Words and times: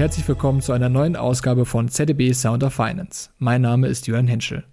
herzlich 0.00 0.26
willkommen 0.26 0.62
zu 0.62 0.72
einer 0.72 0.88
neuen 0.88 1.14
Ausgabe 1.14 1.66
von 1.66 1.90
ZDB 1.90 2.32
Sound 2.32 2.64
of 2.64 2.72
Finance. 2.72 3.28
Mein 3.36 3.60
Name 3.60 3.86
ist 3.86 4.06
Jörn 4.06 4.26
Henschel. 4.26 4.64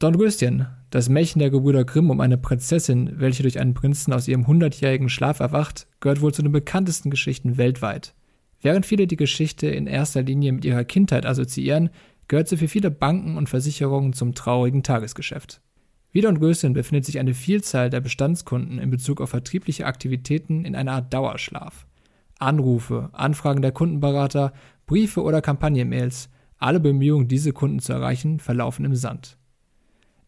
Dornröschen, 0.00 0.66
das 0.90 1.08
Märchen 1.08 1.38
der 1.38 1.50
Gebrüder 1.50 1.84
Grimm 1.84 2.10
um 2.10 2.20
eine 2.20 2.38
Prinzessin, 2.38 3.20
welche 3.20 3.44
durch 3.44 3.60
einen 3.60 3.74
Prinzen 3.74 4.12
aus 4.12 4.26
ihrem 4.26 4.48
hundertjährigen 4.48 5.08
Schlaf 5.08 5.38
erwacht, 5.38 5.86
gehört 6.00 6.22
wohl 6.22 6.34
zu 6.34 6.42
den 6.42 6.50
bekanntesten 6.50 7.08
Geschichten 7.08 7.56
weltweit. 7.56 8.14
Während 8.60 8.84
viele 8.84 9.06
die 9.06 9.14
Geschichte 9.14 9.68
in 9.68 9.86
erster 9.86 10.22
Linie 10.22 10.50
mit 10.50 10.64
ihrer 10.64 10.82
Kindheit 10.82 11.24
assoziieren, 11.24 11.90
gehört 12.26 12.48
sie 12.48 12.56
für 12.56 12.66
viele 12.66 12.90
Banken 12.90 13.36
und 13.36 13.48
Versicherungen 13.48 14.12
zum 14.12 14.34
traurigen 14.34 14.82
Tagesgeschäft. 14.82 15.60
Wie 16.10 16.20
Dornröschen 16.20 16.72
befindet 16.72 17.04
sich 17.04 17.20
eine 17.20 17.34
Vielzahl 17.34 17.90
der 17.90 18.00
Bestandskunden 18.00 18.80
in 18.80 18.90
Bezug 18.90 19.20
auf 19.20 19.30
vertriebliche 19.30 19.86
Aktivitäten 19.86 20.64
in 20.64 20.74
einer 20.74 20.94
Art 20.94 21.14
Dauerschlaf. 21.14 21.86
Anrufe, 22.42 23.10
Anfragen 23.12 23.62
der 23.62 23.72
Kundenberater, 23.72 24.52
Briefe 24.86 25.22
oder 25.22 25.40
Kampagnenmails, 25.40 26.28
alle 26.58 26.80
Bemühungen, 26.80 27.28
diese 27.28 27.52
Kunden 27.52 27.78
zu 27.78 27.92
erreichen, 27.92 28.38
verlaufen 28.38 28.84
im 28.84 28.94
Sand. 28.94 29.38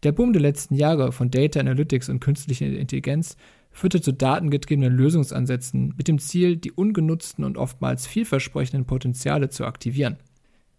Der 0.02 0.12
Boom 0.12 0.32
der 0.32 0.42
letzten 0.42 0.74
Jahre 0.74 1.12
von 1.12 1.30
Data 1.30 1.60
Analytics 1.60 2.08
und 2.08 2.20
künstlicher 2.20 2.66
Intelligenz 2.66 3.36
führte 3.70 4.00
zu 4.00 4.12
datengetriebenen 4.12 4.92
Lösungsansätzen 4.92 5.94
mit 5.96 6.08
dem 6.08 6.18
Ziel, 6.18 6.56
die 6.56 6.72
ungenutzten 6.72 7.44
und 7.44 7.56
oftmals 7.56 8.06
vielversprechenden 8.06 8.86
Potenziale 8.86 9.48
zu 9.48 9.64
aktivieren. 9.64 10.18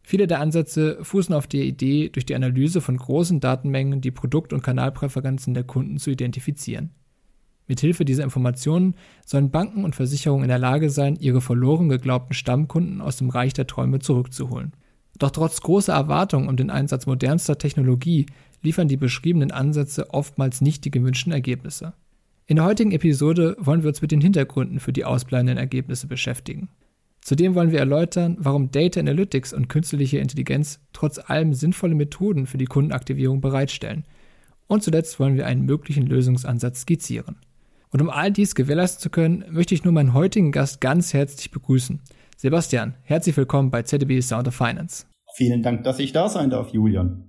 Viele 0.04 0.28
der 0.28 0.40
Ansätze 0.40 1.00
fußen 1.04 1.34
auf 1.34 1.48
der 1.48 1.64
Idee, 1.64 2.10
durch 2.10 2.28
die 2.28 2.36
Analyse 2.36 2.80
von 2.80 2.96
großen 2.96 3.40
Datenmengen 3.40 4.02
die 4.02 4.12
Produkt- 4.12 4.54
und 4.54 4.62
Kanalpräferenzen 4.62 5.56
der 5.56 5.64
Kunden 5.64 5.98
zu 5.98 6.12
identifizieren. 6.12 6.92
Mithilfe 7.68 8.06
dieser 8.06 8.24
Informationen 8.24 8.96
sollen 9.26 9.52
Banken 9.52 9.84
und 9.84 9.96
Versicherungen 9.96 10.44
in 10.44 10.50
der 10.50 10.60
Lage 10.60 10.90
sein, 10.90 11.16
ihre 11.20 11.42
verloren 11.42 11.90
geglaubten 11.90 12.34
Stammkunden 12.34 13.02
aus 13.02 13.18
dem 13.18 13.30
Reich 13.30 13.54
der 13.54 13.68
Träume 13.68 14.00
zurückzuholen. 14.00 14.74
Doch 15.18 15.32
trotz 15.32 15.62
großer 15.62 15.94
Erwartungen 15.94 16.50
um 16.50 16.58
den 16.58 16.70
Einsatz 16.70 17.06
modernster 17.06 17.58
Technologie 17.58 18.26
liefern 18.62 18.88
die 18.88 18.98
beschriebenen 18.98 19.52
Ansätze 19.52 20.14
oftmals 20.14 20.62
nicht 20.62 20.86
die 20.86 20.92
gewünschten 20.92 21.32
Ergebnisse. 21.32 21.94
In 22.48 22.58
der 22.58 22.66
heutigen 22.66 22.92
Episode 22.92 23.56
wollen 23.60 23.82
wir 23.82 23.90
uns 23.90 24.02
mit 24.02 24.12
den 24.12 24.22
Hintergründen 24.22 24.80
für 24.80 24.94
die 24.94 25.06
ausbleibenden 25.06 25.58
Ergebnisse 25.58 26.08
beschäftigen. 26.08 26.70
Zudem 27.22 27.56
wollen 27.56 27.72
wir 27.72 27.80
erläutern, 27.80 28.38
warum 28.40 28.70
Data 28.70 29.00
Analytics 29.00 29.52
und 29.52 29.68
künstliche 29.68 30.20
Intelligenz 30.20 30.80
trotz 30.94 31.18
allem 31.18 31.56
sinnvolle 31.56 31.96
Methoden 31.96 32.46
für 32.46 32.60
die 32.60 32.66
Kundenaktivierung 32.66 33.42
bereitstellen. 33.42 34.04
Und 34.68 34.84
zuletzt 34.84 35.20
wollen 35.20 35.36
wir 35.36 35.48
einen 35.48 35.66
möglichen 35.66 36.06
Lösungsansatz 36.06 36.82
skizzieren. 36.82 37.38
Und 37.96 38.02
um 38.02 38.10
all 38.10 38.30
dies 38.30 38.56
gewährleisten 38.56 39.02
zu 39.02 39.10
können, 39.10 39.46
möchte 39.50 39.74
ich 39.74 39.86
nur 39.86 39.94
meinen 39.94 40.14
heutigen 40.14 40.52
Gast 40.52 40.82
ganz 40.82 41.14
herzlich 41.14 41.50
begrüßen. 41.50 42.02
Sebastian, 42.36 42.96
herzlich 43.04 43.38
willkommen 43.38 43.72
bei 43.72 43.84
ZDB 43.84 44.20
Sound 44.20 44.50
of 44.50 44.54
Finance. 44.54 45.06
Vielen 45.36 45.64
Dank, 45.64 45.86
dass 45.86 46.00
ich 46.00 46.12
da 46.12 46.28
sein 46.28 46.50
darf, 46.50 46.74
Julian. 46.74 47.24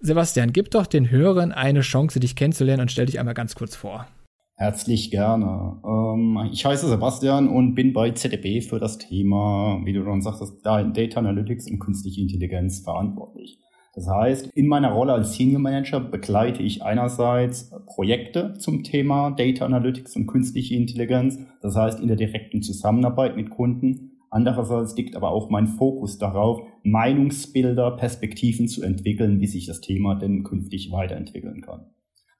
Sebastian, 0.00 0.52
gib 0.52 0.70
doch 0.70 0.86
den 0.86 1.10
Hörern 1.10 1.50
eine 1.50 1.80
Chance, 1.80 2.20
dich 2.20 2.36
kennenzulernen 2.36 2.82
und 2.82 2.92
stell 2.92 3.06
dich 3.06 3.18
einmal 3.18 3.34
ganz 3.34 3.56
kurz 3.56 3.74
vor. 3.74 4.06
Herzlich 4.54 5.10
gerne. 5.10 5.82
Ähm, 5.84 6.48
ich 6.52 6.64
heiße 6.64 6.88
Sebastian 6.88 7.48
und 7.48 7.74
bin 7.74 7.92
bei 7.92 8.12
ZDB 8.12 8.60
für 8.60 8.78
das 8.78 8.98
Thema, 8.98 9.80
wie 9.84 9.94
du 9.94 10.04
schon 10.04 10.22
sagtest, 10.22 10.64
Data 10.64 11.18
Analytics 11.18 11.68
und 11.68 11.80
künstliche 11.80 12.20
Intelligenz 12.20 12.84
verantwortlich. 12.84 13.58
Das 13.94 14.08
heißt, 14.08 14.50
in 14.54 14.66
meiner 14.66 14.90
Rolle 14.90 15.12
als 15.12 15.34
Senior 15.34 15.60
Manager 15.60 16.00
begleite 16.00 16.62
ich 16.62 16.82
einerseits 16.82 17.70
Projekte 17.86 18.54
zum 18.54 18.82
Thema 18.82 19.30
Data 19.30 19.64
Analytics 19.64 20.16
und 20.16 20.26
künstliche 20.26 20.74
Intelligenz, 20.74 21.38
das 21.62 21.76
heißt 21.76 22.00
in 22.00 22.08
der 22.08 22.16
direkten 22.16 22.62
Zusammenarbeit 22.62 23.36
mit 23.36 23.50
Kunden. 23.50 24.18
Andererseits 24.30 24.96
liegt 24.96 25.14
aber 25.14 25.30
auch 25.30 25.48
mein 25.48 25.68
Fokus 25.68 26.18
darauf, 26.18 26.60
Meinungsbilder, 26.82 27.92
Perspektiven 27.92 28.66
zu 28.66 28.82
entwickeln, 28.82 29.40
wie 29.40 29.46
sich 29.46 29.66
das 29.66 29.80
Thema 29.80 30.16
denn 30.16 30.42
künftig 30.42 30.90
weiterentwickeln 30.90 31.60
kann. 31.60 31.86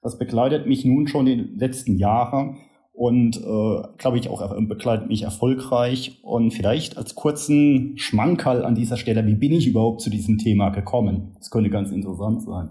Das 0.01 0.19
begleitet 0.19 0.67
mich 0.67 0.83
nun 0.83 1.07
schon 1.07 1.25
in 1.25 1.37
den 1.37 1.57
letzten 1.57 1.97
Jahren 1.97 2.57
und 2.95 3.37
äh, 3.37 3.81
glaube 3.97 4.17
ich 4.17 4.29
auch 4.29 4.55
begleitet 4.67 5.07
mich 5.09 5.23
erfolgreich. 5.23 6.19
Und 6.23 6.51
vielleicht 6.51 6.97
als 6.97 7.15
kurzen 7.15 7.97
Schmankerl 7.97 8.63
an 8.63 8.75
dieser 8.75 8.97
Stelle, 8.97 9.25
wie 9.27 9.35
bin 9.35 9.51
ich 9.51 9.67
überhaupt 9.67 10.01
zu 10.01 10.09
diesem 10.09 10.37
Thema 10.37 10.69
gekommen? 10.69 11.33
Das 11.37 11.51
könnte 11.51 11.69
ganz 11.69 11.91
interessant 11.91 12.43
sein. 12.43 12.69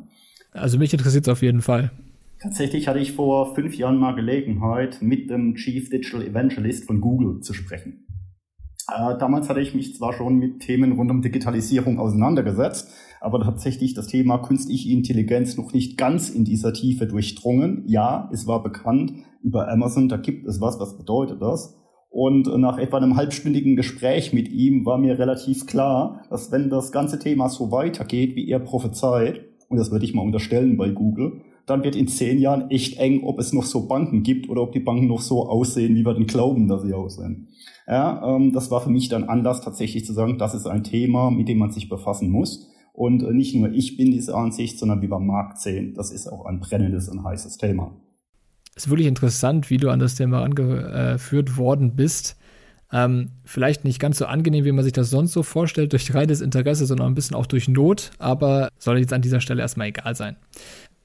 Also 0.52 0.78
mich 0.78 0.92
interessiert 0.92 1.26
es 1.26 1.32
auf 1.32 1.42
jeden 1.42 1.60
Fall. 1.60 1.90
Tatsächlich 2.40 2.88
hatte 2.88 2.98
ich 2.98 3.12
vor 3.12 3.54
fünf 3.54 3.76
Jahren 3.76 3.98
mal 3.98 4.14
Gelegenheit, 4.14 5.00
mit 5.00 5.30
dem 5.30 5.54
Chief 5.56 5.88
Digital 5.88 6.22
Evangelist 6.22 6.84
von 6.84 7.00
Google 7.00 7.40
zu 7.40 7.54
sprechen. 7.54 8.04
Äh, 8.88 9.18
damals 9.18 9.48
hatte 9.48 9.60
ich 9.60 9.74
mich 9.74 9.94
zwar 9.94 10.12
schon 10.12 10.36
mit 10.36 10.60
Themen 10.60 10.92
rund 10.92 11.10
um 11.10 11.22
Digitalisierung 11.22 11.98
auseinandergesetzt, 11.98 12.90
aber 13.20 13.40
tatsächlich 13.40 13.94
das 13.94 14.08
Thema 14.08 14.38
künstliche 14.38 14.90
Intelligenz 14.90 15.56
noch 15.56 15.72
nicht 15.72 15.96
ganz 15.96 16.28
in 16.28 16.44
dieser 16.44 16.72
Tiefe 16.72 17.06
durchdrungen. 17.06 17.84
Ja, 17.86 18.28
es 18.32 18.46
war 18.46 18.62
bekannt 18.62 19.12
über 19.42 19.68
Amazon, 19.68 20.08
da 20.08 20.16
gibt 20.16 20.46
es 20.46 20.60
was, 20.60 20.78
was 20.80 20.96
bedeutet 20.98 21.40
das? 21.40 21.76
Und 22.10 22.46
nach 22.58 22.78
etwa 22.78 22.98
einem 22.98 23.16
halbstündigen 23.16 23.74
Gespräch 23.74 24.32
mit 24.32 24.48
ihm 24.48 24.86
war 24.86 24.98
mir 24.98 25.18
relativ 25.18 25.66
klar, 25.66 26.22
dass 26.30 26.52
wenn 26.52 26.70
das 26.70 26.92
ganze 26.92 27.18
Thema 27.18 27.48
so 27.48 27.72
weitergeht, 27.72 28.36
wie 28.36 28.48
er 28.48 28.60
prophezeit, 28.60 29.40
und 29.68 29.78
das 29.78 29.90
würde 29.90 30.04
ich 30.04 30.14
mal 30.14 30.22
unterstellen 30.22 30.76
bei 30.76 30.90
Google, 30.90 31.42
dann 31.66 31.82
wird 31.82 31.97
in 31.97 32.08
zehn 32.08 32.38
Jahren 32.38 32.70
echt 32.70 32.98
eng, 32.98 33.22
ob 33.25 33.38
es 33.38 33.52
noch 33.52 33.64
so 33.64 33.86
Banken 33.86 34.22
gibt 34.22 34.48
oder 34.48 34.62
ob 34.62 34.72
die 34.72 34.80
Banken 34.80 35.06
noch 35.06 35.20
so 35.20 35.48
aussehen, 35.48 35.94
wie 35.94 36.04
wir 36.04 36.14
denn 36.14 36.26
glauben, 36.26 36.69
dass 36.69 36.82
sie 36.82 36.92
aussehen. 36.92 37.48
Ja, 37.86 38.36
ähm, 38.36 38.52
das 38.52 38.70
war 38.70 38.80
für 38.80 38.91
mich 38.91 39.08
dann 39.08 39.25
Anlass, 39.25 39.60
tatsächlich 39.60 40.04
zu 40.04 40.12
sagen, 40.12 40.38
das 40.38 40.54
ist 40.54 40.66
ein 40.66 40.84
Thema, 40.84 41.30
mit 41.30 41.48
dem 41.48 41.58
man 41.58 41.70
sich 41.70 41.88
befassen 41.88 42.30
muss. 42.30 42.69
Und 42.92 43.22
äh, 43.22 43.32
nicht 43.32 43.54
nur 43.54 43.72
ich 43.72 43.97
bin 43.97 44.10
diese 44.10 44.34
Ansicht, 44.34 44.78
sondern 44.78 45.02
wie 45.02 45.08
beim 45.08 45.26
Markt 45.26 45.58
sehen, 45.58 45.94
das 45.94 46.10
ist 46.10 46.28
auch 46.28 46.47
ein 46.47 46.60
brennendes 46.60 47.08
und 47.08 47.25
heißes 47.25 47.58
Thema. 47.58 47.92
Es 48.76 48.86
ist 48.86 48.91
wirklich 48.91 49.08
interessant, 49.08 49.70
wie 49.70 49.76
du 49.76 49.91
an 49.91 50.00
das 50.00 50.16
Thema 50.16 50.42
angeführt 50.42 51.56
worden 51.56 51.94
bist. 51.94 52.36
Ähm, 52.92 53.31
vielleicht 53.44 53.84
nicht 53.84 53.98
ganz 53.98 54.19
so 54.19 54.26
angenehm, 54.26 54.64
wie 54.64 54.72
man 54.72 54.84
sich 54.84 54.92
das 54.92 55.10
sonst 55.10 55.32
so 55.32 55.42
vorstellt, 55.42 55.92
durch 55.92 56.14
reines 56.14 56.41
Interesse, 56.41 56.86
sondern 56.86 57.08
ein 57.08 57.14
bisschen 57.14 57.36
auch 57.36 57.46
durch 57.46 57.69
Not, 57.69 58.10
aber 58.19 58.69
soll 58.78 58.98
jetzt 58.98 59.12
an 59.12 59.22
dieser 59.22 59.41
Stelle 59.41 59.62
erstmal 59.62 59.88
egal 59.88 60.14
sein. 60.14 60.36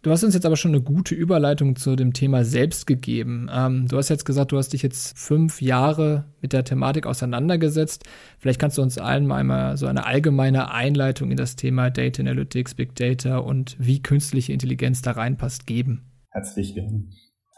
Du 0.02 0.12
hast 0.12 0.24
uns 0.24 0.34
jetzt 0.34 0.46
aber 0.46 0.56
schon 0.56 0.72
eine 0.72 0.82
gute 0.82 1.14
Überleitung 1.14 1.76
zu 1.76 1.98
dem 1.98 2.14
Thema 2.14 2.46
selbst 2.46 2.88
gegeben. 2.88 3.50
Ähm, 3.54 3.86
du 3.90 3.98
hast 3.98 4.08
jetzt 4.08 4.24
gesagt, 4.24 4.54
du 4.54 4.58
hast 4.58 4.70
dich 4.70 4.82
jetzt 4.82 5.18
fünf 5.18 5.62
Jahre 5.62 6.24
mit 6.42 6.54
der 6.54 6.64
Thematik 6.64 7.06
auseinandergesetzt. 7.06 8.06
Vielleicht 8.38 8.62
kannst 8.62 8.78
du 8.78 8.82
uns 8.82 8.98
allen 8.98 9.28
mal 9.28 9.36
einmal 9.36 9.76
so 9.76 9.88
eine 9.88 10.06
allgemeine 10.06 10.72
Einleitung 10.72 11.32
in 11.32 11.38
das 11.38 11.58
Thema 11.58 11.90
Data 11.90 12.22
Analytics, 12.22 12.76
Big 12.76 12.96
Data 12.96 13.40
und 13.40 13.76
wie 13.78 14.02
künstliche 14.02 14.54
Intelligenz 14.54 15.02
da 15.02 15.12
reinpasst 15.12 15.68
geben. 15.68 16.09
Herzlich 16.30 16.76
gerne. 16.76 17.09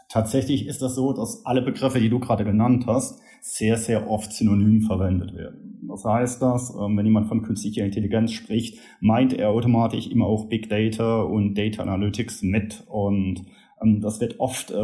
Tatsächlich 0.08 0.66
ist 0.66 0.82
das 0.82 0.96
so, 0.96 1.12
dass 1.12 1.46
alle 1.46 1.62
Begriffe, 1.62 2.00
die 2.00 2.10
du 2.10 2.18
gerade 2.18 2.44
genannt 2.44 2.86
hast, 2.88 3.21
sehr, 3.44 3.76
sehr 3.76 4.08
oft 4.08 4.32
synonym 4.32 4.82
verwendet 4.82 5.34
werden. 5.34 5.80
Was 5.88 6.04
heißt 6.04 6.40
das? 6.40 6.72
Ähm, 6.80 6.96
wenn 6.96 7.04
jemand 7.04 7.26
von 7.26 7.42
künstlicher 7.42 7.84
Intelligenz 7.84 8.32
spricht, 8.32 8.78
meint 9.00 9.32
er 9.32 9.50
automatisch 9.50 10.06
immer 10.06 10.26
auch 10.26 10.48
Big 10.48 10.70
Data 10.70 11.22
und 11.22 11.58
Data 11.58 11.82
Analytics 11.82 12.42
mit. 12.42 12.84
Und 12.88 13.42
ähm, 13.82 14.00
das 14.00 14.20
wird 14.20 14.38
oft 14.38 14.70
äh, 14.70 14.74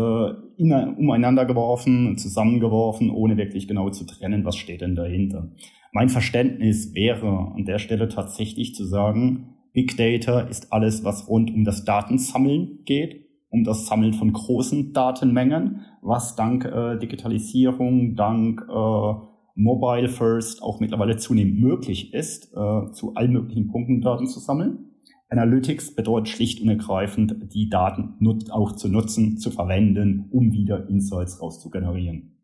umeinander 0.58 1.46
geworfen, 1.46 2.18
zusammengeworfen, 2.18 3.10
ohne 3.10 3.36
wirklich 3.36 3.68
genau 3.68 3.90
zu 3.90 4.04
trennen, 4.04 4.44
was 4.44 4.56
steht 4.56 4.80
denn 4.80 4.96
dahinter. 4.96 5.52
Mein 5.92 6.08
Verständnis 6.08 6.94
wäre 6.94 7.52
an 7.54 7.64
der 7.64 7.78
Stelle 7.78 8.08
tatsächlich 8.08 8.74
zu 8.74 8.84
sagen, 8.84 9.54
Big 9.72 9.96
Data 9.96 10.40
ist 10.40 10.72
alles, 10.72 11.04
was 11.04 11.28
rund 11.28 11.54
um 11.54 11.64
das 11.64 11.84
Datensammeln 11.84 12.80
geht, 12.84 13.27
um 13.50 13.64
das 13.64 13.86
Sammeln 13.86 14.12
von 14.12 14.32
großen 14.32 14.92
Datenmengen, 14.92 15.80
was 16.02 16.36
dank 16.36 16.64
äh, 16.64 16.98
Digitalisierung, 16.98 18.14
dank 18.14 18.62
äh, 18.68 19.14
Mobile 19.54 20.08
First 20.08 20.62
auch 20.62 20.80
mittlerweile 20.80 21.16
zunehmend 21.16 21.60
möglich 21.60 22.14
ist, 22.14 22.52
äh, 22.54 22.92
zu 22.92 23.14
allen 23.14 23.32
möglichen 23.32 23.68
Punkten 23.68 24.00
Daten 24.00 24.26
zu 24.26 24.38
sammeln. 24.38 24.84
Analytics 25.30 25.94
bedeutet 25.94 26.28
schlicht 26.28 26.62
und 26.62 26.68
ergreifend, 26.68 27.52
die 27.52 27.68
Daten 27.68 28.16
auch 28.50 28.72
zu 28.72 28.88
nutzen, 28.88 29.36
zu 29.38 29.50
verwenden, 29.50 30.26
um 30.30 30.52
wieder 30.52 30.88
Insights 30.88 31.42
rauszugenerieren. 31.42 32.38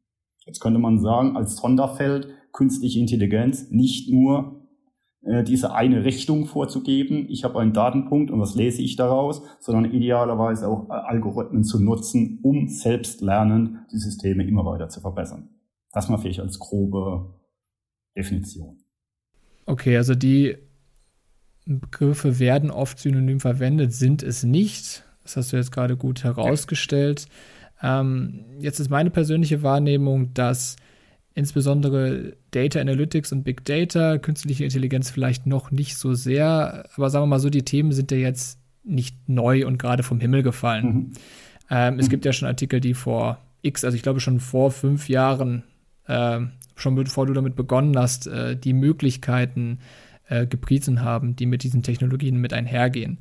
Jetzt 0.45 0.61
könnte 0.61 0.79
man 0.79 0.99
sagen, 0.99 1.37
als 1.37 1.57
Sonderfeld 1.57 2.29
künstliche 2.53 3.01
Intelligenz 3.01 3.71
nicht 3.71 4.11
nur 4.13 4.64
diese 5.45 5.75
eine 5.75 6.05
Richtung 6.05 6.47
vorzugeben. 6.47 7.27
Ich 7.29 7.45
habe 7.45 7.59
einen 7.59 7.73
Datenpunkt 7.73 8.31
und 8.31 8.41
was 8.41 8.55
lese 8.55 8.83
ich 8.83 8.97
daraus, 8.97 9.43
sondern 9.59 9.93
idealerweise 9.93 10.69
auch 10.69 10.89
äh, 10.89 10.93
Algorithmen 10.93 11.65
zu 11.65 11.83
nutzen, 11.83 12.41
um 12.43 12.69
selbst 12.69 13.21
lernend 13.21 13.79
die 13.93 13.99
Systeme 13.99 14.47
immer 14.47 14.65
weiter 14.65 14.89
zu 14.89 15.01
verbessern. 15.01 15.49
Das 15.93 16.09
mal 16.09 16.19
vielleicht 16.19 16.41
als 16.41 16.59
grobe 16.59 17.35
Definition. 18.17 18.79
Okay, 19.67 19.97
also 19.97 20.15
die 20.15 20.57
Begriffe 21.65 22.39
werden 22.39 22.71
oft 22.71 22.99
synonym 22.99 23.41
verwendet, 23.41 23.93
sind 23.93 24.23
es 24.23 24.43
nicht. 24.43 25.05
Das 25.23 25.37
hast 25.37 25.53
du 25.53 25.57
jetzt 25.57 25.73
gerade 25.73 25.97
gut 25.97 26.23
herausgestellt. 26.23 27.27
Ähm, 27.83 28.45
jetzt 28.59 28.79
ist 28.79 28.91
meine 28.91 29.11
persönliche 29.11 29.63
Wahrnehmung, 29.63 30.35
dass 30.35 30.77
insbesondere 31.35 32.37
Data 32.53 32.81
Analytics 32.81 33.33
und 33.33 33.43
Big 33.43 33.65
Data, 33.65 34.19
künstliche 34.19 34.65
Intelligenz 34.65 35.11
vielleicht 35.11 35.47
noch 35.47 35.71
nicht 35.71 35.97
so 35.97 36.15
sehr, 36.15 36.89
aber 36.95 37.11
sagen 37.11 37.25
wir 37.25 37.29
mal 37.29 37.41
so, 37.41 37.51
die 37.51 37.65
Themen 37.65 37.93
sind 37.93 38.11
ja 38.13 38.19
jetzt 38.19 38.61
nicht 38.85 39.29
neu 39.29 39.67
und 39.67 39.79
gerade 39.79 40.03
vom 40.03 40.21
Himmel 40.21 40.43
gefallen. 40.43 40.87
Mhm. 40.87 41.13
Ähm, 41.71 41.99
es 41.99 42.07
mhm. 42.07 42.11
gibt 42.11 42.25
ja 42.25 42.33
schon 42.33 42.47
Artikel, 42.47 42.81
die 42.81 42.95
vor 42.95 43.39
X, 43.63 43.85
also 43.85 43.97
ich 43.97 44.03
glaube 44.03 44.21
schon 44.21 44.41
vor 44.41 44.71
fünf 44.71 45.09
Jahren, 45.09 45.65
äh, 46.07 46.41
schon 46.77 46.95
bevor 46.95 47.27
du 47.27 47.33
damit 47.33 47.57
begonnen 47.57 47.97
hast, 47.99 48.27
äh, 48.27 48.57
die 48.57 48.75
Möglichkeiten 48.75 49.79
äh, 50.29 50.47
gepriesen 50.47 51.03
haben, 51.03 51.35
die 51.35 51.47
mit 51.47 51.63
diesen 51.63 51.83
Technologien 51.83 52.41
mit 52.41 52.53
einhergehen. 52.53 53.19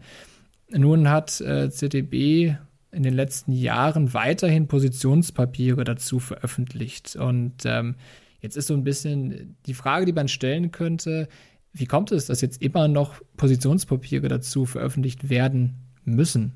Nun 0.69 1.09
hat 1.09 1.39
äh, 1.41 1.69
ZDB 1.69 2.55
in 2.93 3.03
den 3.03 3.13
letzten 3.13 3.51
Jahren 3.51 4.13
weiterhin 4.13 4.67
Positionspapiere 4.67 5.83
dazu 5.83 6.19
veröffentlicht. 6.19 7.15
Und 7.15 7.65
ähm, 7.65 7.95
jetzt 8.39 8.57
ist 8.57 8.67
so 8.67 8.73
ein 8.73 8.83
bisschen 8.83 9.57
die 9.65 9.73
Frage, 9.73 10.05
die 10.05 10.13
man 10.13 10.27
stellen 10.27 10.71
könnte, 10.71 11.27
wie 11.73 11.87
kommt 11.87 12.11
es, 12.11 12.27
dass 12.27 12.41
jetzt 12.41 12.61
immer 12.61 12.87
noch 12.87 13.19
Positionspapiere 13.35 14.27
dazu 14.27 14.65
veröffentlicht 14.65 15.29
werden 15.29 15.91
müssen? 16.05 16.53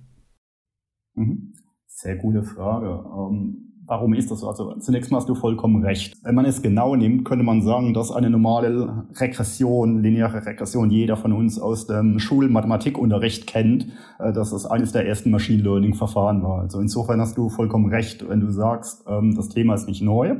Mhm. 1.15 1.53
Sehr 1.87 2.17
gute 2.17 2.43
Frage. 2.43 3.03
Ähm, 3.03 3.76
Warum 3.89 4.13
ist 4.13 4.29
das 4.29 4.41
so? 4.41 4.49
Also 4.49 4.75
zunächst 4.79 5.11
mal 5.11 5.17
hast 5.19 5.29
du 5.29 5.35
vollkommen 5.35 5.81
recht. 5.81 6.13
Wenn 6.21 6.35
man 6.35 6.43
es 6.43 6.61
genau 6.61 6.97
nimmt, 6.97 7.23
könnte 7.23 7.45
man 7.45 7.61
sagen, 7.61 7.93
dass 7.93 8.11
eine 8.11 8.29
normale 8.29 9.05
Regression, 9.15 10.03
lineare 10.03 10.45
Regression, 10.45 10.91
jeder 10.91 11.15
von 11.15 11.31
uns 11.31 11.57
aus 11.57 11.87
dem 11.87 12.19
Schulmathematikunterricht 12.19 13.47
kennt, 13.47 13.87
äh, 14.19 14.33
dass 14.33 14.51
das 14.51 14.65
eines 14.65 14.91
der 14.91 15.07
ersten 15.07 15.31
Machine 15.31 15.63
Learning 15.63 15.93
Verfahren 15.93 16.43
war. 16.43 16.59
Also 16.59 16.81
insofern 16.81 17.21
hast 17.21 17.37
du 17.37 17.47
vollkommen 17.47 17.89
recht, 17.89 18.27
wenn 18.27 18.41
du 18.41 18.51
sagst, 18.51 19.05
ähm, 19.07 19.35
das 19.35 19.47
Thema 19.47 19.75
ist 19.75 19.87
nicht 19.87 20.01
neu. 20.01 20.35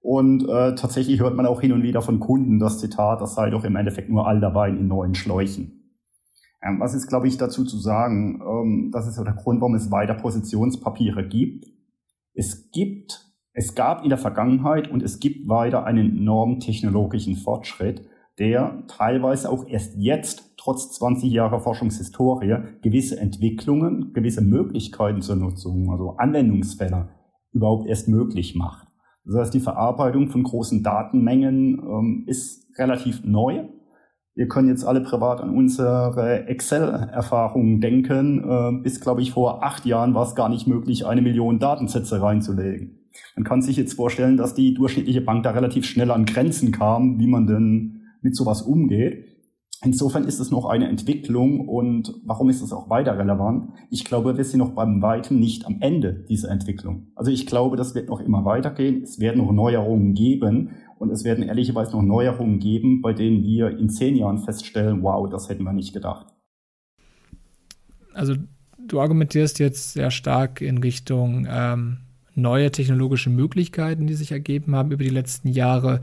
Und 0.00 0.48
äh, 0.48 0.74
tatsächlich 0.74 1.20
hört 1.20 1.36
man 1.36 1.46
auch 1.46 1.60
hin 1.60 1.72
und 1.72 1.84
wieder 1.84 2.02
von 2.02 2.18
Kunden 2.18 2.58
das 2.58 2.80
Zitat, 2.80 3.20
das 3.20 3.36
sei 3.36 3.50
doch 3.50 3.62
im 3.62 3.76
Endeffekt 3.76 4.10
nur 4.10 4.26
alter 4.26 4.56
Wein 4.56 4.76
in 4.76 4.88
neuen 4.88 5.14
Schläuchen. 5.14 5.92
Ähm, 6.60 6.80
was 6.80 6.94
ist, 6.94 7.06
glaube 7.06 7.28
ich, 7.28 7.36
dazu 7.36 7.64
zu 7.64 7.78
sagen? 7.78 8.42
Ähm, 8.44 8.90
das 8.92 9.06
ist 9.06 9.18
ja 9.18 9.22
der 9.22 9.34
Grund, 9.34 9.60
warum 9.60 9.76
es 9.76 9.92
weiter 9.92 10.14
Positionspapiere 10.14 11.28
gibt 11.28 11.66
es 12.34 12.70
gibt, 12.70 13.32
es 13.52 13.74
gab 13.74 14.02
in 14.02 14.08
der 14.08 14.18
Vergangenheit 14.18 14.88
und 14.88 15.02
es 15.02 15.20
gibt 15.20 15.48
weiter 15.48 15.84
einen 15.84 16.18
enormen 16.18 16.60
technologischen 16.60 17.36
Fortschritt, 17.36 18.06
der 18.38 18.84
teilweise 18.88 19.50
auch 19.50 19.66
erst 19.68 19.96
jetzt, 19.96 20.54
trotz 20.56 20.92
20 20.92 21.30
Jahre 21.30 21.60
Forschungshistorie, 21.60 22.56
gewisse 22.80 23.18
Entwicklungen, 23.18 24.12
gewisse 24.12 24.42
Möglichkeiten 24.42 25.20
zur 25.20 25.36
Nutzung, 25.36 25.90
also 25.90 26.16
Anwendungsfälle 26.16 27.10
überhaupt 27.52 27.86
erst 27.86 28.08
möglich 28.08 28.54
macht. 28.54 28.88
Das 29.24 29.36
heißt, 29.36 29.54
die 29.54 29.60
Verarbeitung 29.60 30.28
von 30.28 30.42
großen 30.42 30.82
Datenmengen 30.82 31.78
ähm, 31.78 32.24
ist 32.26 32.66
relativ 32.78 33.22
neu 33.24 33.68
wir 34.34 34.48
können 34.48 34.68
jetzt 34.68 34.84
alle 34.84 35.02
privat 35.02 35.40
an 35.40 35.50
unsere 35.50 36.46
Excel-Erfahrungen 36.46 37.80
denken. 37.80 38.82
Bis, 38.82 39.00
glaube 39.00 39.20
ich, 39.22 39.32
vor 39.32 39.62
acht 39.62 39.84
Jahren 39.84 40.14
war 40.14 40.26
es 40.26 40.34
gar 40.34 40.48
nicht 40.48 40.66
möglich, 40.66 41.06
eine 41.06 41.22
Million 41.22 41.58
Datensätze 41.58 42.22
reinzulegen. 42.22 42.98
Man 43.36 43.44
kann 43.44 43.60
sich 43.60 43.76
jetzt 43.76 43.92
vorstellen, 43.92 44.38
dass 44.38 44.54
die 44.54 44.72
durchschnittliche 44.72 45.20
Bank 45.20 45.42
da 45.42 45.50
relativ 45.50 45.84
schnell 45.84 46.10
an 46.10 46.24
Grenzen 46.24 46.72
kam, 46.72 47.18
wie 47.18 47.26
man 47.26 47.46
denn 47.46 48.00
mit 48.22 48.34
sowas 48.34 48.62
umgeht. 48.62 49.26
Insofern 49.84 50.24
ist 50.24 50.38
es 50.38 50.52
noch 50.52 50.66
eine 50.66 50.88
Entwicklung 50.88 51.68
und 51.68 52.14
warum 52.24 52.48
ist 52.48 52.62
es 52.62 52.72
auch 52.72 52.88
weiter 52.88 53.18
relevant? 53.18 53.70
Ich 53.90 54.04
glaube, 54.04 54.36
wir 54.36 54.44
sind 54.44 54.60
noch 54.60 54.70
beim 54.70 55.02
Weitem 55.02 55.40
nicht 55.40 55.66
am 55.66 55.78
Ende 55.80 56.24
dieser 56.28 56.50
Entwicklung. 56.50 57.08
Also 57.16 57.32
ich 57.32 57.46
glaube, 57.46 57.76
das 57.76 57.94
wird 57.96 58.08
noch 58.08 58.20
immer 58.20 58.44
weitergehen. 58.44 59.02
Es 59.02 59.18
werden 59.18 59.44
noch 59.44 59.50
Neuerungen 59.50 60.14
geben 60.14 60.70
und 61.02 61.10
es 61.10 61.24
werden 61.24 61.42
ehrlicherweise 61.42 61.96
noch 61.96 62.02
Neuerungen 62.02 62.60
geben, 62.60 63.02
bei 63.02 63.12
denen 63.12 63.42
wir 63.42 63.76
in 63.76 63.90
zehn 63.90 64.14
Jahren 64.14 64.38
feststellen, 64.38 65.02
wow, 65.02 65.28
das 65.28 65.48
hätten 65.48 65.64
wir 65.64 65.72
nicht 65.72 65.92
gedacht. 65.92 66.26
Also 68.14 68.36
du 68.78 69.00
argumentierst 69.00 69.58
jetzt 69.58 69.94
sehr 69.94 70.12
stark 70.12 70.60
in 70.60 70.78
Richtung 70.78 71.44
ähm, 71.50 71.98
neue 72.36 72.70
technologische 72.70 73.30
Möglichkeiten, 73.30 74.06
die 74.06 74.14
sich 74.14 74.30
ergeben 74.30 74.76
haben 74.76 74.92
über 74.92 75.02
die 75.02 75.10
letzten 75.10 75.48
Jahre. 75.48 76.02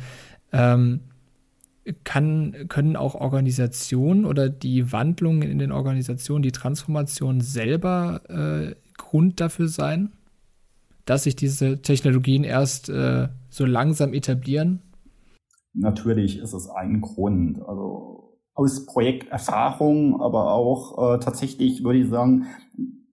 Ähm, 0.51 0.99
kann, 2.03 2.67
können 2.67 2.97
auch 2.97 3.15
Organisationen 3.15 4.25
oder 4.25 4.49
die 4.49 4.91
Wandlungen 4.91 5.43
in 5.43 5.59
den 5.59 5.71
Organisationen, 5.71 6.43
die 6.43 6.51
Transformation 6.51 7.39
selber 7.39 8.21
äh, 8.27 8.75
Grund 8.97 9.39
dafür 9.39 9.69
sein, 9.69 10.11
dass 11.05 11.23
sich 11.23 11.37
diese 11.37 11.81
Technologien 11.81 12.43
erst 12.43 12.89
äh, 12.89 13.29
so 13.49 13.65
langsam 13.65 14.13
etablieren? 14.13 14.81
Natürlich 15.73 16.39
ist 16.39 16.53
es 16.53 16.69
ein 16.69 17.01
Grund. 17.01 17.61
Also 17.61 18.39
aus 18.59 18.85
Projekterfahrung, 18.85 20.21
aber 20.21 20.51
auch 20.51 21.15
äh, 21.15 21.19
tatsächlich 21.19 21.83
würde 21.83 21.99
ich 21.99 22.09
sagen, 22.09 22.47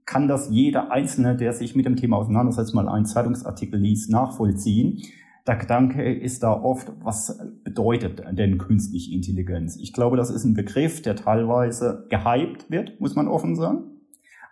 kann 0.05 0.29
das 0.29 0.49
jeder 0.51 0.91
Einzelne, 0.91 1.37
der 1.37 1.53
sich 1.53 1.77
mit 1.77 1.87
dem 1.87 1.97
Thema 1.97 2.17
auseinandersetzt, 2.17 2.75
mal 2.75 2.89
einen 2.89 3.07
Zeitungsartikel 3.07 3.79
liest, 3.79 4.11
nachvollziehen. 4.11 5.03
Der 5.47 5.57
Gedanke 5.57 6.13
ist 6.13 6.43
da 6.43 6.53
oft, 6.53 6.93
was 7.03 7.39
bedeutet 7.63 8.23
denn 8.33 8.59
künstliche 8.59 9.15
Intelligenz? 9.15 9.77
Ich 9.77 9.93
glaube, 9.93 10.17
das 10.17 10.31
ist 10.31 10.45
ein 10.45 10.55
Begriff, 10.55 11.03
der 11.03 11.15
teilweise 11.15 12.07
gehypt 12.11 12.69
wird, 12.69 13.01
muss 13.01 13.15
man 13.15 13.29
offen 13.29 13.55
sagen. 13.55 14.01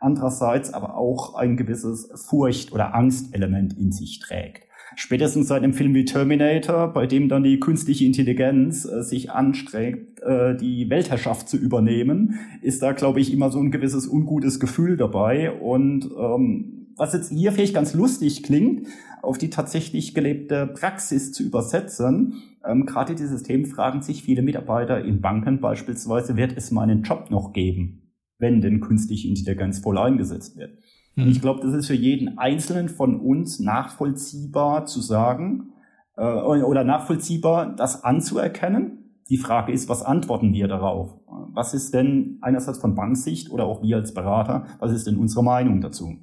Andererseits 0.01 0.73
aber 0.73 0.97
auch 0.97 1.35
ein 1.35 1.57
gewisses 1.57 2.09
Furcht- 2.29 2.73
oder 2.73 2.95
Angstelement 2.95 3.77
in 3.77 3.91
sich 3.91 4.21
trägt 4.21 4.69
spätestens 4.97 5.49
seit 5.49 5.63
einem 5.63 5.75
Film 5.75 5.95
wie 5.95 6.05
Terminator, 6.05 6.93
bei 6.93 7.07
dem 7.07 7.29
dann 7.29 7.43
die 7.43 7.61
künstliche 7.61 8.05
Intelligenz 8.05 8.85
äh, 8.85 9.03
sich 9.03 9.31
anstrengt, 9.31 10.21
äh, 10.23 10.57
die 10.57 10.89
Weltherrschaft 10.91 11.49
zu 11.49 11.57
übernehmen, 11.57 12.39
ist 12.63 12.83
da, 12.83 12.93
glaube 12.93 13.21
ich, 13.21 13.33
immer 13.33 13.51
so 13.51 13.61
ein 13.61 13.71
gewisses 13.71 14.07
ungutes 14.07 14.61
Gefühl 14.61 14.97
dabei. 14.97 15.53
Und 15.53 16.11
ähm, 16.19 16.89
was 16.97 17.13
jetzt 17.13 17.31
hier 17.31 17.53
vielleicht 17.53 17.75
ganz 17.75 17.95
lustig 17.95 18.43
klingt, 18.43 18.89
auf 19.23 19.39
die 19.39 19.51
tatsächlich 19.51 20.15
gelebte 20.15 20.67
Praxis 20.67 21.33
zu 21.33 21.43
übersetzen, 21.43 22.43
ähm, 22.65 22.87
gerade 22.87 23.15
dieses 23.15 23.43
Thema 23.43 23.67
fragen 23.67 24.03
sich 24.03 24.23
viele 24.23 24.43
Mitarbeiter 24.43 25.05
in 25.05 25.21
Banken 25.21 25.61
beispielsweise, 25.61 26.37
wird 26.37 26.57
es 26.57 26.71
meinen 26.71 27.03
Job 27.03 27.31
noch 27.31 27.53
geben, 27.53 28.13
wenn 28.39 28.61
denn 28.61 28.81
künstliche 28.81 29.29
Intelligenz 29.29 29.79
voll 29.79 29.99
eingesetzt 29.99 30.57
wird? 30.57 30.79
Und 31.17 31.29
ich 31.29 31.41
glaube, 31.41 31.61
das 31.63 31.75
ist 31.75 31.87
für 31.87 31.95
jeden 31.95 32.39
Einzelnen 32.39 32.89
von 32.89 33.21
uns 33.21 33.61
nachvollziehbar 33.61 34.87
zu 34.87 35.01
sagen 35.01 35.73
äh, 36.17 36.23
oder 36.23 36.85
nachvollziehbar, 36.85 37.75
das 37.77 38.03
anzuerkennen. 38.03 39.21
Die 39.31 39.39
Frage 39.39 39.73
ist, 39.73 39.89
was 39.89 40.03
antworten 40.03 40.53
wir 40.53 40.69
darauf? 40.69 41.21
Was 41.53 41.73
ist 41.73 41.95
denn 41.95 42.39
einerseits 42.41 42.79
von 42.79 42.95
Banksicht 42.95 43.51
oder 43.51 43.65
auch 43.65 43.83
wir 43.83 43.97
als 43.97 44.13
Berater, 44.13 44.67
was 44.81 44.93
ist 44.93 45.07
denn 45.07 45.17
unsere 45.17 45.45
Meinung 45.45 45.81
dazu? 45.81 46.17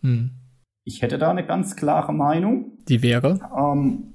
Hm. 0.00 0.30
Ich 0.84 1.02
hätte 1.02 1.18
da 1.18 1.30
eine 1.30 1.44
ganz 1.44 1.74
klare 1.74 2.14
Meinung. 2.14 2.78
Die 2.88 3.02
wäre? 3.02 3.40
Ähm, 3.58 4.14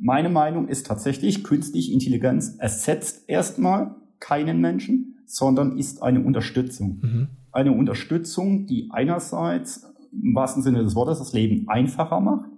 meine 0.00 0.28
Meinung 0.28 0.68
ist 0.68 0.86
tatsächlich, 0.86 1.42
künstliche 1.42 1.92
Intelligenz 1.92 2.56
ersetzt 2.58 3.28
erstmal 3.28 3.96
keinen 4.20 4.60
Menschen, 4.60 5.18
sondern 5.26 5.76
ist 5.76 6.02
eine 6.04 6.20
Unterstützung. 6.20 7.00
Mhm 7.02 7.37
eine 7.52 7.72
Unterstützung, 7.72 8.66
die 8.66 8.88
einerseits 8.90 9.92
im 10.12 10.34
wahrsten 10.34 10.62
Sinne 10.62 10.82
des 10.82 10.94
Wortes 10.94 11.18
das 11.18 11.32
Leben 11.32 11.68
einfacher 11.68 12.20
macht, 12.20 12.50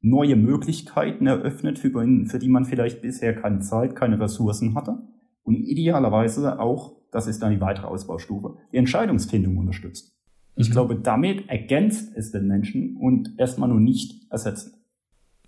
neue 0.00 0.36
Möglichkeiten 0.36 1.26
eröffnet, 1.26 1.78
für, 1.78 1.90
für 1.90 2.38
die 2.38 2.48
man 2.48 2.64
vielleicht 2.64 3.00
bisher 3.00 3.34
keine 3.34 3.60
Zeit, 3.60 3.96
keine 3.96 4.20
Ressourcen 4.20 4.74
hatte 4.74 4.98
und 5.42 5.56
idealerweise 5.56 6.60
auch, 6.60 6.92
das 7.10 7.26
ist 7.26 7.42
dann 7.42 7.52
die 7.52 7.60
weitere 7.60 7.86
Ausbaustufe, 7.86 8.56
die 8.72 8.76
Entscheidungsfindung 8.76 9.56
unterstützt. 9.56 10.14
Ich 10.56 10.68
mhm. 10.68 10.72
glaube, 10.72 10.96
damit 10.96 11.48
ergänzt 11.48 12.12
es 12.16 12.32
den 12.32 12.46
Menschen 12.46 12.96
und 12.96 13.38
erstmal 13.38 13.68
nur 13.68 13.80
nicht 13.80 14.30
ersetzt. 14.30 14.78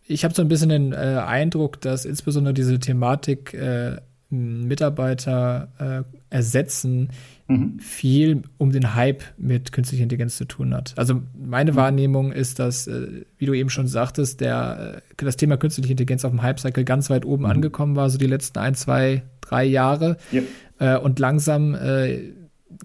Ich 0.08 0.24
habe 0.24 0.34
so 0.34 0.42
ein 0.42 0.48
bisschen 0.48 0.68
den 0.68 0.92
äh, 0.92 0.96
Eindruck, 0.96 1.80
dass 1.80 2.04
insbesondere 2.04 2.54
diese 2.54 2.78
Thematik 2.78 3.54
äh, 3.54 3.96
Mitarbeiter 4.30 6.04
äh, 6.12 6.15
ersetzen 6.30 7.10
mhm. 7.48 7.78
viel 7.78 8.42
um 8.58 8.72
den 8.72 8.94
Hype 8.94 9.22
mit 9.36 9.72
künstlicher 9.72 10.02
Intelligenz 10.02 10.36
zu 10.36 10.44
tun 10.44 10.74
hat. 10.74 10.94
Also 10.96 11.22
meine 11.34 11.72
mhm. 11.72 11.76
Wahrnehmung 11.76 12.32
ist, 12.32 12.58
dass, 12.58 12.86
äh, 12.86 13.24
wie 13.38 13.46
du 13.46 13.54
eben 13.54 13.70
schon 13.70 13.86
sagtest, 13.86 14.40
der, 14.40 15.02
äh, 15.18 15.24
das 15.24 15.36
Thema 15.36 15.56
künstliche 15.56 15.92
Intelligenz 15.92 16.24
auf 16.24 16.32
dem 16.32 16.42
Hype-Cycle 16.42 16.84
ganz 16.84 17.10
weit 17.10 17.24
oben 17.24 17.44
mhm. 17.44 17.50
angekommen 17.50 17.96
war, 17.96 18.10
so 18.10 18.18
die 18.18 18.26
letzten 18.26 18.58
ein, 18.58 18.74
zwei, 18.74 19.22
drei 19.40 19.64
Jahre. 19.64 20.16
Yep. 20.32 20.44
Äh, 20.78 20.98
und 20.98 21.18
langsam 21.18 21.74
äh, 21.74 22.32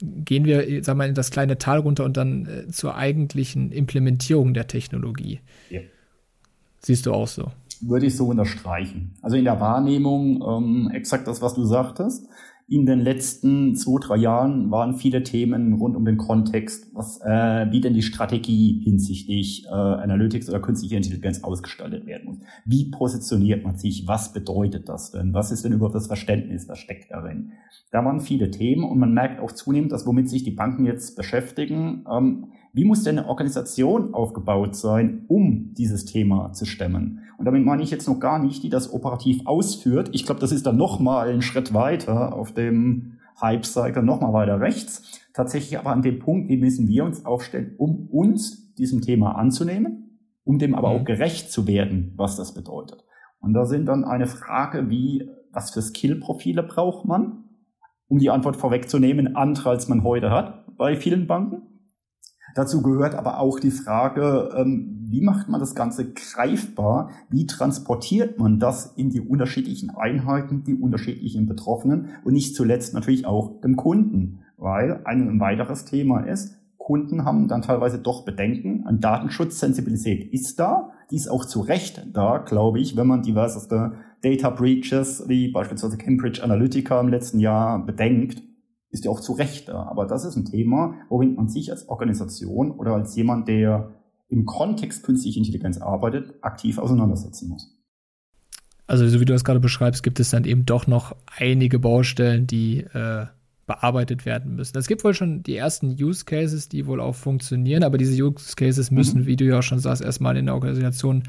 gehen 0.02 0.46
wir, 0.46 0.84
sag 0.84 0.96
mal, 0.98 1.10
in 1.10 1.16
das 1.16 1.32
kleine 1.32 1.58
Tal 1.58 1.80
runter 1.80 2.06
und 2.06 2.18
dann 2.18 2.46
äh, 2.46 2.68
zur 2.68 2.96
eigentlichen 2.96 3.72
Implementierung 3.72 4.54
der 4.54 4.68
Technologie. 4.68 5.40
Yep. 5.72 5.90
Siehst 6.80 7.06
du 7.06 7.14
auch 7.14 7.28
so? 7.28 7.52
Würde 7.82 8.06
ich 8.06 8.16
so 8.16 8.28
unterstreichen. 8.28 9.16
Also 9.24 9.38
in 9.38 9.44
der 9.44 9.60
Wahrnehmung 9.60 10.44
ähm, 10.48 10.92
exakt 10.94 11.28
das, 11.28 11.42
was 11.42 11.56
du 11.56 11.66
sagtest 11.66 12.28
in 12.72 12.86
den 12.86 13.02
letzten 13.02 13.76
zwei, 13.76 14.00
drei 14.00 14.16
Jahren 14.16 14.72
waren 14.72 14.96
viele 14.96 15.24
Themen 15.24 15.74
rund 15.74 15.98
um 15.98 16.06
den 16.06 16.16
Kontext, 16.16 16.88
was, 16.94 17.20
äh, 17.20 17.70
wie 17.70 17.82
denn 17.82 17.94
die 17.94 18.02
Strategie 18.02 18.82
hinsichtlich 18.82 19.66
äh, 19.66 19.72
Analytics 19.72 20.48
oder 20.48 20.62
künstliche 20.62 20.96
Intelligenz 20.96 21.44
ausgestaltet 21.44 22.06
werden 22.06 22.28
muss. 22.28 22.38
Wie 22.64 22.90
positioniert 22.90 23.66
man 23.66 23.76
sich? 23.76 24.08
Was 24.08 24.32
bedeutet 24.32 24.88
das 24.88 25.12
denn? 25.12 25.34
Was 25.34 25.52
ist 25.52 25.66
denn 25.66 25.74
überhaupt 25.74 25.96
das 25.96 26.08
Verständnis? 26.08 26.70
Was 26.70 26.80
steckt 26.80 27.12
darin? 27.12 27.52
Da 27.92 28.06
waren 28.06 28.22
viele 28.22 28.52
Themen 28.52 28.86
und 28.86 29.00
man 29.00 29.14
merkt 29.14 29.42
auch 29.42 29.52
zunehmend, 29.52 29.92
dass 29.92 30.08
womit 30.08 30.30
sich 30.30 30.44
die 30.44 30.52
Banken 30.52 30.86
jetzt 30.86 31.18
beschäftigen, 31.18 32.06
ähm, 32.10 32.54
wie 32.74 32.86
muss 32.86 33.04
denn 33.04 33.20
eine 33.20 33.28
Organisation 33.28 34.14
aufgebaut 34.14 34.76
sein, 34.76 35.26
um 35.28 35.74
dieses 35.74 36.06
Thema 36.06 36.54
zu 36.54 36.66
stemmen? 36.66 37.24
Und 37.38 37.46
damit 37.46 37.66
meine 37.66 37.84
ich 37.84 37.92
jetzt 37.92 38.08
noch 38.08 38.20
gar 38.20 38.40
nicht, 38.40 38.64
die 38.64 38.70
das 38.70 38.94
operativ 38.94 39.46
ausführt. 39.46 40.10
Ich 40.14 40.26
glaube, 40.26 40.40
das 40.40 40.52
ist 40.52 40.66
dann 40.66 40.78
noch 40.78 41.00
mal 41.00 41.30
ein 41.30 41.42
Schritt 41.42 41.74
weiter 41.74 42.34
auf 42.34 42.54
dem 42.54 43.18
Hype-Cycle, 43.42 44.04
noch 44.04 44.22
mal 44.22 44.32
weiter 44.32 44.60
rechts. 44.60 45.22
Tatsächlich 45.34 45.78
aber 45.80 45.92
an 45.92 46.02
dem 46.02 46.20
Punkt, 46.20 46.50
wie 46.50 46.58
müssen 46.58 46.88
wir 46.88 47.04
uns 47.04 47.26
aufstellen, 47.26 47.76
um 47.78 48.08
uns 48.10 48.74
diesem 48.76 49.02
Thema 49.02 49.36
anzunehmen, 49.36 50.20
um 50.44 50.60
dem 50.60 50.76
aber 50.76 50.90
auch 50.90 51.02
mhm. 51.02 51.06
gerecht 51.06 51.52
zu 51.52 51.68
werden, 51.68 52.14
was 52.16 52.36
das 52.36 52.54
bedeutet. 52.54 53.04
Und 53.40 53.54
da 53.54 53.66
sind 53.66 53.88
dann 53.88 54.06
eine 54.06 54.28
Frage 54.28 54.90
wie, 54.90 55.28
was 55.52 55.72
für 55.72 55.82
Skill-Profile 55.82 56.64
braucht 56.64 57.06
man? 57.06 57.46
Um 58.08 58.20
die 58.20 58.30
Antwort 58.30 58.58
vorwegzunehmen, 58.58 59.36
andere 59.36 59.70
als 59.72 59.88
man 59.88 60.04
heute 60.04 60.30
hat 60.30 60.78
bei 60.78 60.96
vielen 60.96 61.28
Banken. 61.28 61.71
Dazu 62.56 62.82
gehört 62.82 63.16
aber 63.16 63.40
auch 63.40 63.60
die 63.60 63.72
Frage, 63.72 64.50
ähm, 64.58 64.98
wie 65.08 65.22
macht 65.22 65.50
man 65.50 65.60
das 65.60 65.76
Ganze 65.76 66.12
greifbar? 66.12 67.12
Wie 67.30 67.46
transportiert 67.46 68.40
man 68.40 68.60
das 68.60 68.94
in 68.96 69.10
die 69.10 69.22
unterschiedlichen 69.22 69.90
Einheiten, 69.90 70.64
die 70.64 70.76
unterschiedlichen 70.76 71.48
Betroffenen 71.48 72.10
und 72.24 72.34
nicht 72.34 72.56
zuletzt 72.56 72.94
natürlich 72.94 73.26
auch 73.26 73.62
dem 73.62 73.76
Kunden? 73.76 74.40
Weil 74.58 75.02
ein 75.06 75.40
weiteres 75.40 75.86
Thema 75.86 76.22
ist, 76.22 76.58
Kunden 76.78 77.26
haben 77.26 77.48
dann 77.48 77.62
teilweise 77.62 78.00
doch 78.00 78.26
Bedenken. 78.26 78.86
An 78.86 79.00
Datenschutzsensibilität 79.00 80.32
ist 80.34 80.60
da. 80.60 80.92
Die 81.10 81.16
ist 81.16 81.30
auch 81.30 81.46
zu 81.46 81.62
Recht 81.62 82.08
da, 82.14 82.38
glaube 82.40 82.80
ich, 82.80 82.98
wenn 82.98 83.08
man 83.08 83.22
diverseste 83.22 83.94
Data 84.22 84.50
Breaches 84.50 85.24
wie 85.28 85.52
beispielsweise 85.52 85.98
Cambridge 85.98 86.44
Analytica 86.44 87.00
im 87.00 87.10
letzten 87.10 87.40
Jahr 87.40 87.86
bedenkt 87.86 88.44
ist 88.92 89.06
ja 89.06 89.12
auch 89.12 89.20
zu 89.20 89.34
Recht 89.34 89.70
da. 89.70 89.84
Aber 89.84 90.06
das 90.06 90.26
ist 90.26 90.36
ein 90.36 90.46
Thema, 90.46 90.96
womit 91.10 91.36
man 91.36 91.50
sich 91.50 91.72
als 91.72 91.90
Organisation 91.90 92.72
oder 92.72 92.94
als 92.94 93.16
jemand, 93.16 93.48
der 93.48 93.92
im 94.28 94.46
Kontext 94.46 95.04
künstliche 95.04 95.40
Intelligenz 95.40 95.78
arbeitet, 95.80 96.36
aktiv 96.42 96.78
auseinandersetzen 96.78 97.50
muss. 97.50 97.78
Also 98.88 99.08
so 99.08 99.20
wie 99.20 99.26
du 99.26 99.34
das 99.34 99.44
gerade 99.44 99.60
beschreibst, 99.60 100.04
gibt 100.04 100.20
es 100.20 100.32
dann 100.32 100.44
eben 100.44 100.66
doch 100.66 100.88
noch 100.88 101.16
einige 101.38 101.80
Baustellen, 101.80 102.48
die 102.48 102.80
äh, 102.80 103.26
bearbeitet 103.66 104.26
werden 104.26 104.56
müssen. 104.56 104.78
Es 104.78 104.88
gibt 104.88 105.04
wohl 105.04 105.14
schon 105.14 105.44
die 105.44 105.56
ersten 105.56 105.92
Use 105.92 106.26
Cases, 106.26 106.68
die 106.68 106.88
wohl 106.88 107.00
auch 107.00 107.16
funktionieren, 107.16 107.84
aber 107.84 107.98
diese 107.98 108.22
Use 108.22 108.56
Cases 108.56 108.92
müssen, 108.92 109.22
mhm. 109.22 109.26
wie 109.28 109.38
du 109.38 109.46
ja 109.46 109.60
auch 109.60 109.64
schon 109.64 109.80
sagst, 109.80 110.02
erstmal 110.02 110.36
in 110.36 110.48
der 110.48 110.56
Organisation 110.56 111.24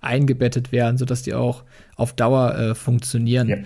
eingebettet 0.00 0.72
werden, 0.72 0.96
sodass 0.96 1.22
die 1.22 1.34
auch 1.34 1.64
auf 1.96 2.14
Dauer 2.14 2.54
äh, 2.54 2.74
funktionieren. 2.74 3.48
Ja. 3.48 3.56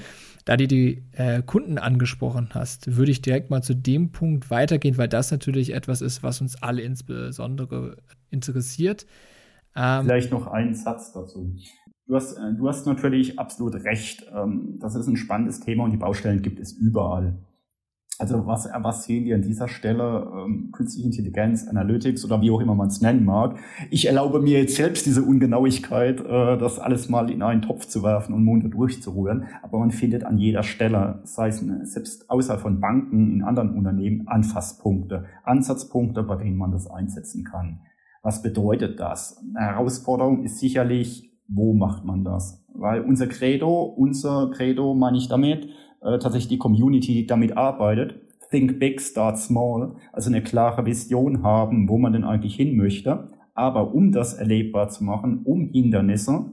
Da 0.46 0.56
du 0.56 0.68
die 0.68 1.02
äh, 1.10 1.42
Kunden 1.42 1.76
angesprochen 1.76 2.50
hast, 2.54 2.96
würde 2.96 3.10
ich 3.10 3.20
direkt 3.20 3.50
mal 3.50 3.62
zu 3.62 3.74
dem 3.74 4.12
Punkt 4.12 4.48
weitergehen, 4.48 4.96
weil 4.96 5.08
das 5.08 5.32
natürlich 5.32 5.74
etwas 5.74 6.00
ist, 6.00 6.22
was 6.22 6.40
uns 6.40 6.62
alle 6.62 6.82
insbesondere 6.82 7.96
interessiert. 8.30 9.06
Ähm, 9.74 10.04
Vielleicht 10.04 10.30
noch 10.30 10.46
einen 10.46 10.74
Satz 10.74 11.12
dazu. 11.12 11.52
Du 12.06 12.14
hast, 12.14 12.34
äh, 12.34 12.54
du 12.54 12.68
hast 12.68 12.86
natürlich 12.86 13.40
absolut 13.40 13.74
recht. 13.74 14.24
Ähm, 14.32 14.78
das 14.78 14.94
ist 14.94 15.08
ein 15.08 15.16
spannendes 15.16 15.58
Thema 15.58 15.82
und 15.82 15.90
die 15.90 15.96
Baustellen 15.96 16.40
gibt 16.42 16.60
es 16.60 16.72
überall. 16.72 17.36
Also 18.18 18.46
was, 18.46 18.68
was 18.80 19.04
sehen 19.04 19.26
wir 19.26 19.34
an 19.34 19.42
dieser 19.42 19.68
Stelle? 19.68 20.26
Ähm, 20.34 20.70
künstliche 20.72 21.06
Intelligenz, 21.06 21.68
Analytics 21.68 22.24
oder 22.24 22.40
wie 22.40 22.50
auch 22.50 22.60
immer 22.60 22.74
man 22.74 22.88
es 22.88 23.02
nennen 23.02 23.24
mag. 23.24 23.58
Ich 23.90 24.06
erlaube 24.06 24.40
mir 24.40 24.60
jetzt 24.60 24.76
selbst 24.76 25.04
diese 25.04 25.22
Ungenauigkeit, 25.22 26.20
äh, 26.20 26.56
das 26.56 26.78
alles 26.78 27.10
mal 27.10 27.30
in 27.30 27.42
einen 27.42 27.60
Topf 27.60 27.86
zu 27.86 28.02
werfen 28.02 28.34
und 28.34 28.42
munter 28.42 28.68
durchzurühren. 28.68 29.44
Aber 29.62 29.78
man 29.78 29.90
findet 29.90 30.24
an 30.24 30.38
jeder 30.38 30.62
Stelle, 30.62 31.20
sei 31.24 31.48
es 31.48 31.60
ne, 31.60 31.84
selbst 31.84 32.30
außerhalb 32.30 32.60
von 32.60 32.80
Banken, 32.80 33.32
in 33.32 33.42
anderen 33.42 33.74
Unternehmen, 33.74 34.26
Anfasspunkte, 34.28 35.26
Ansatzpunkte, 35.44 36.22
bei 36.22 36.36
denen 36.36 36.56
man 36.56 36.72
das 36.72 36.90
einsetzen 36.90 37.44
kann. 37.44 37.80
Was 38.22 38.42
bedeutet 38.42 38.98
das? 38.98 39.42
Eine 39.54 39.66
Herausforderung 39.66 40.42
ist 40.42 40.58
sicherlich, 40.58 41.30
wo 41.48 41.74
macht 41.74 42.04
man 42.04 42.24
das? 42.24 42.64
Weil 42.74 43.02
unser 43.02 43.26
Credo, 43.26 43.84
unser 43.84 44.50
Credo 44.50 44.94
meine 44.94 45.18
ich 45.18 45.28
damit, 45.28 45.68
äh, 46.06 46.18
tatsächlich 46.18 46.48
die 46.48 46.58
Community, 46.58 47.26
damit 47.26 47.56
arbeitet, 47.56 48.20
think 48.50 48.78
big, 48.78 49.00
start 49.00 49.38
small, 49.38 49.96
also 50.12 50.30
eine 50.30 50.42
klare 50.42 50.86
Vision 50.86 51.42
haben, 51.42 51.88
wo 51.88 51.98
man 51.98 52.12
denn 52.12 52.24
eigentlich 52.24 52.54
hin 52.54 52.76
möchte. 52.76 53.30
Aber 53.54 53.94
um 53.94 54.12
das 54.12 54.34
erlebbar 54.34 54.88
zu 54.88 55.04
machen, 55.04 55.40
um 55.44 55.70
Hindernisse, 55.72 56.52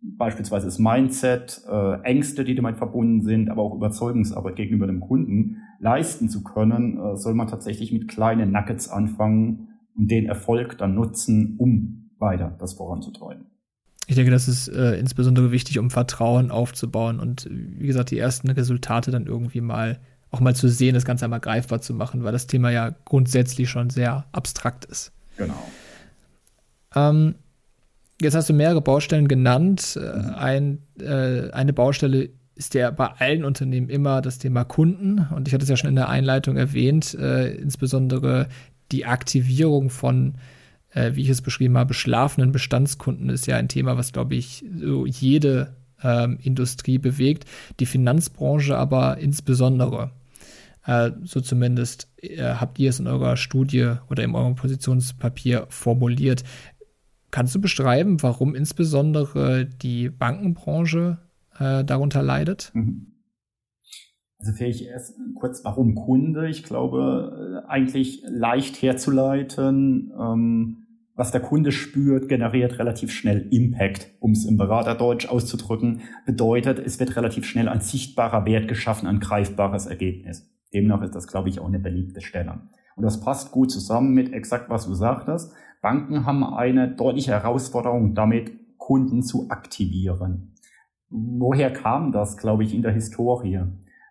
beispielsweise 0.00 0.66
das 0.66 0.78
Mindset, 0.78 1.62
äh, 1.68 2.00
Ängste, 2.02 2.44
die 2.44 2.54
damit 2.54 2.76
verbunden 2.76 3.22
sind, 3.22 3.50
aber 3.50 3.62
auch 3.62 3.74
Überzeugungsarbeit 3.74 4.56
gegenüber 4.56 4.86
dem 4.86 5.00
Kunden 5.00 5.56
leisten 5.80 6.28
zu 6.28 6.44
können, 6.44 6.98
äh, 6.98 7.16
soll 7.16 7.34
man 7.34 7.48
tatsächlich 7.48 7.92
mit 7.92 8.08
kleinen 8.08 8.52
Nuggets 8.52 8.88
anfangen 8.88 9.68
und 9.96 10.10
den 10.10 10.26
Erfolg 10.26 10.78
dann 10.78 10.94
nutzen, 10.94 11.56
um 11.58 12.10
weiter 12.18 12.56
das 12.58 12.74
voranzutreiben. 12.74 13.46
Ich 14.06 14.14
denke, 14.14 14.30
das 14.30 14.46
ist 14.46 14.68
äh, 14.68 14.98
insbesondere 14.98 15.50
wichtig, 15.50 15.78
um 15.78 15.90
Vertrauen 15.90 16.50
aufzubauen 16.50 17.18
und 17.18 17.48
wie 17.50 17.86
gesagt, 17.86 18.10
die 18.10 18.18
ersten 18.18 18.50
Resultate 18.50 19.10
dann 19.10 19.26
irgendwie 19.26 19.60
mal 19.60 19.98
auch 20.30 20.40
mal 20.40 20.54
zu 20.54 20.68
sehen, 20.68 20.94
das 20.94 21.04
Ganze 21.04 21.24
einmal 21.24 21.40
greifbar 21.40 21.80
zu 21.80 21.94
machen, 21.94 22.24
weil 22.24 22.32
das 22.32 22.46
Thema 22.46 22.70
ja 22.70 22.94
grundsätzlich 23.04 23.70
schon 23.70 23.90
sehr 23.90 24.26
abstrakt 24.32 24.84
ist. 24.84 25.12
Genau. 25.36 25.54
Ähm, 26.94 27.34
jetzt 28.20 28.34
hast 28.34 28.48
du 28.48 28.52
mehrere 28.52 28.80
Baustellen 28.80 29.28
genannt. 29.28 29.98
Äh, 30.00 30.18
mhm. 30.18 30.34
Ein, 30.34 30.78
äh, 31.00 31.50
eine 31.50 31.72
Baustelle 31.72 32.30
ist 32.54 32.74
ja 32.74 32.90
bei 32.90 33.06
allen 33.06 33.44
Unternehmen 33.44 33.88
immer 33.88 34.22
das 34.22 34.38
Thema 34.38 34.64
Kunden. 34.64 35.26
Und 35.34 35.46
ich 35.46 35.54
hatte 35.54 35.64
es 35.64 35.68
ja 35.68 35.76
schon 35.76 35.90
in 35.90 35.96
der 35.96 36.08
Einleitung 36.08 36.56
erwähnt, 36.56 37.14
äh, 37.14 37.54
insbesondere 37.54 38.48
die 38.92 39.04
Aktivierung 39.04 39.90
von 39.90 40.34
äh, 40.96 41.14
wie 41.14 41.22
ich 41.22 41.28
es 41.28 41.42
beschrieben 41.42 41.76
habe, 41.76 41.94
schlafenden 41.94 42.52
Bestandskunden 42.52 43.28
ist 43.28 43.46
ja 43.46 43.56
ein 43.56 43.68
Thema, 43.68 43.96
was, 43.96 44.12
glaube 44.12 44.34
ich, 44.34 44.64
so 44.80 45.06
jede 45.06 45.76
ähm, 46.02 46.38
Industrie 46.42 46.98
bewegt, 46.98 47.44
die 47.78 47.86
Finanzbranche 47.86 48.76
aber 48.76 49.18
insbesondere. 49.18 50.12
Äh, 50.86 51.10
so 51.24 51.40
zumindest 51.40 52.08
äh, 52.22 52.42
habt 52.42 52.78
ihr 52.78 52.90
es 52.90 52.98
in 52.98 53.06
eurer 53.06 53.36
Studie 53.36 53.92
oder 54.08 54.24
in 54.24 54.34
eurem 54.34 54.54
Positionspapier 54.54 55.66
formuliert. 55.68 56.44
Kannst 57.30 57.54
du 57.54 57.60
beschreiben, 57.60 58.22
warum 58.22 58.54
insbesondere 58.54 59.66
die 59.66 60.08
Bankenbranche 60.08 61.18
äh, 61.58 61.84
darunter 61.84 62.22
leidet? 62.22 62.70
Mhm. 62.72 63.12
Also 64.38 64.52
vielleicht 64.52 64.82
erst 64.82 65.14
kurz, 65.34 65.64
warum 65.64 65.94
Kunde? 65.94 66.48
Ich 66.48 66.62
glaube, 66.62 67.62
äh, 67.64 67.68
eigentlich 67.68 68.22
leicht 68.28 68.80
herzuleiten. 68.80 70.12
Ähm, 70.18 70.85
was 71.16 71.32
der 71.32 71.40
Kunde 71.40 71.72
spürt, 71.72 72.28
generiert 72.28 72.78
relativ 72.78 73.10
schnell 73.10 73.48
Impact, 73.50 74.10
um 74.20 74.32
es 74.32 74.44
im 74.44 74.58
Beraterdeutsch 74.58 75.26
auszudrücken. 75.28 76.02
Bedeutet, 76.26 76.78
es 76.78 77.00
wird 77.00 77.16
relativ 77.16 77.46
schnell 77.46 77.68
ein 77.68 77.80
sichtbarer 77.80 78.44
Wert 78.44 78.68
geschaffen, 78.68 79.08
ein 79.08 79.18
greifbares 79.18 79.86
Ergebnis. 79.86 80.52
Demnach 80.74 81.02
ist 81.02 81.14
das, 81.14 81.26
glaube 81.26 81.48
ich, 81.48 81.58
auch 81.58 81.68
eine 81.68 81.78
beliebte 81.78 82.20
Stelle. 82.20 82.60
Und 82.96 83.02
das 83.02 83.20
passt 83.20 83.50
gut 83.50 83.70
zusammen 83.70 84.12
mit 84.12 84.32
exakt, 84.34 84.68
was 84.68 84.86
du 84.86 84.94
sagtest. 84.94 85.52
Banken 85.80 86.26
haben 86.26 86.44
eine 86.44 86.94
deutliche 86.94 87.32
Herausforderung 87.32 88.14
damit, 88.14 88.52
Kunden 88.76 89.22
zu 89.22 89.48
aktivieren. 89.48 90.54
Woher 91.08 91.72
kam 91.72 92.12
das, 92.12 92.36
glaube 92.36 92.64
ich, 92.64 92.74
in 92.74 92.82
der 92.82 92.92
Historie? 92.92 93.60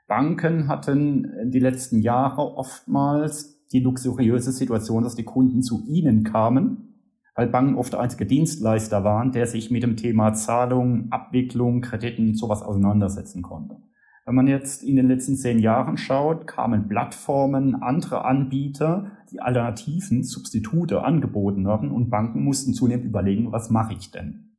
Banken 0.08 0.68
hatten 0.68 1.52
die 1.52 1.60
letzten 1.60 2.00
Jahre 2.00 2.56
oftmals 2.56 3.68
die 3.72 3.80
luxuriöse 3.80 4.52
Situation, 4.52 5.04
dass 5.04 5.16
die 5.16 5.24
Kunden 5.24 5.62
zu 5.62 5.86
ihnen 5.88 6.24
kamen 6.24 6.95
weil 7.36 7.48
Banken 7.48 7.76
oft 7.76 7.94
der 7.94 8.00
einzige 8.00 8.26
Dienstleister 8.26 9.04
waren, 9.04 9.32
der 9.32 9.46
sich 9.46 9.70
mit 9.70 9.84
dem 9.84 9.98
Thema 9.98 10.34
Zahlung, 10.34 11.08
Abwicklung, 11.12 11.82
Krediten 11.82 12.34
sowas 12.34 12.64
auseinandersetzen 12.64 13.42
konnte. 13.42 13.78
Wenn 14.26 14.36
man 14.36 14.48
jetzt 14.48 14.84
in 14.84 14.96
den 14.96 15.08
letzten 15.08 15.36
zehn 15.36 15.60
Jahren 15.60 15.98
schaut, 15.98 16.48
kamen 16.48 16.88
Plattformen, 16.88 17.76
andere 17.76 18.26
Anbieter, 18.26 19.12
die 19.32 19.40
Alternativen, 19.40 20.24
Substitute 20.24 21.04
angeboten 21.04 21.68
haben 21.68 21.92
und 21.92 22.10
Banken 22.10 22.44
mussten 22.44 22.74
zunehmend 22.74 23.06
überlegen, 23.06 23.52
was 23.52 23.70
mache 23.70 23.94
ich 23.94 24.10
denn? 24.10 24.55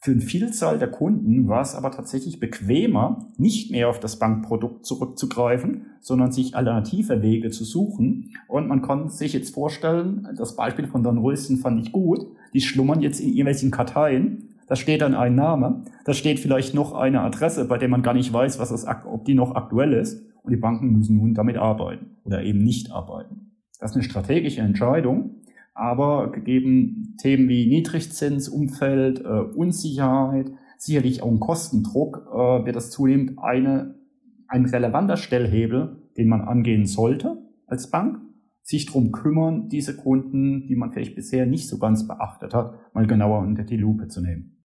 Für 0.00 0.12
eine 0.12 0.20
Vielzahl 0.20 0.78
der 0.78 0.90
Kunden 0.92 1.48
war 1.48 1.60
es 1.60 1.74
aber 1.74 1.90
tatsächlich 1.90 2.38
bequemer, 2.38 3.26
nicht 3.36 3.72
mehr 3.72 3.88
auf 3.88 3.98
das 3.98 4.20
Bankprodukt 4.20 4.86
zurückzugreifen, 4.86 5.86
sondern 6.00 6.30
sich 6.30 6.54
alternative 6.54 7.20
Wege 7.20 7.50
zu 7.50 7.64
suchen. 7.64 8.30
Und 8.46 8.68
man 8.68 8.80
konnte 8.80 9.10
sich 9.10 9.32
jetzt 9.32 9.52
vorstellen, 9.54 10.28
das 10.36 10.54
Beispiel 10.54 10.86
von 10.86 11.02
Don 11.02 11.18
Rösten 11.18 11.56
fand 11.56 11.80
ich 11.80 11.90
gut, 11.90 12.20
die 12.54 12.60
schlummern 12.60 13.00
jetzt 13.00 13.18
in 13.18 13.30
irgendwelchen 13.30 13.72
Karteien. 13.72 14.54
Da 14.68 14.76
steht 14.76 15.00
dann 15.00 15.14
ein 15.14 15.34
Name, 15.34 15.82
da 16.04 16.14
steht 16.14 16.38
vielleicht 16.38 16.74
noch 16.74 16.92
eine 16.92 17.22
Adresse, 17.22 17.64
bei 17.64 17.76
der 17.76 17.88
man 17.88 18.02
gar 18.02 18.14
nicht 18.14 18.32
weiß, 18.32 18.60
was 18.60 18.68
das, 18.68 18.86
ob 18.86 19.24
die 19.24 19.34
noch 19.34 19.56
aktuell 19.56 19.94
ist. 19.94 20.22
und 20.42 20.52
die 20.52 20.60
Banken 20.60 20.92
müssen 20.92 21.16
nun 21.16 21.34
damit 21.34 21.58
arbeiten 21.58 22.16
oder 22.24 22.42
eben 22.42 22.62
nicht 22.62 22.90
arbeiten. 22.90 23.52
Das 23.80 23.90
ist 23.90 23.96
eine 23.96 24.04
strategische 24.04 24.60
Entscheidung, 24.60 25.42
aber 25.78 26.32
gegeben 26.32 27.14
Themen 27.18 27.48
wie 27.48 27.66
Niedrigzinsumfeld, 27.66 29.20
äh, 29.20 29.28
Unsicherheit, 29.28 30.50
sicherlich 30.76 31.22
auch 31.22 31.30
ein 31.30 31.40
Kostendruck, 31.40 32.26
äh, 32.32 32.66
wird 32.66 32.76
das 32.76 32.90
zunehmend 32.90 33.38
eine, 33.38 33.94
ein 34.48 34.66
relevanter 34.66 35.16
Stellhebel, 35.16 36.02
den 36.16 36.28
man 36.28 36.40
angehen 36.40 36.86
sollte 36.86 37.38
als 37.66 37.90
Bank, 37.90 38.18
sich 38.62 38.86
drum 38.86 39.12
kümmern, 39.12 39.68
diese 39.68 39.96
Kunden, 39.96 40.66
die 40.66 40.76
man 40.76 40.90
vielleicht 40.90 41.14
bisher 41.14 41.46
nicht 41.46 41.68
so 41.68 41.78
ganz 41.78 42.06
beachtet 42.06 42.54
hat, 42.54 42.74
mal 42.92 43.06
genauer 43.06 43.40
unter 43.40 43.64
die 43.64 43.76
Lupe 43.76 44.08
zu 44.08 44.20
nehmen. 44.20 44.62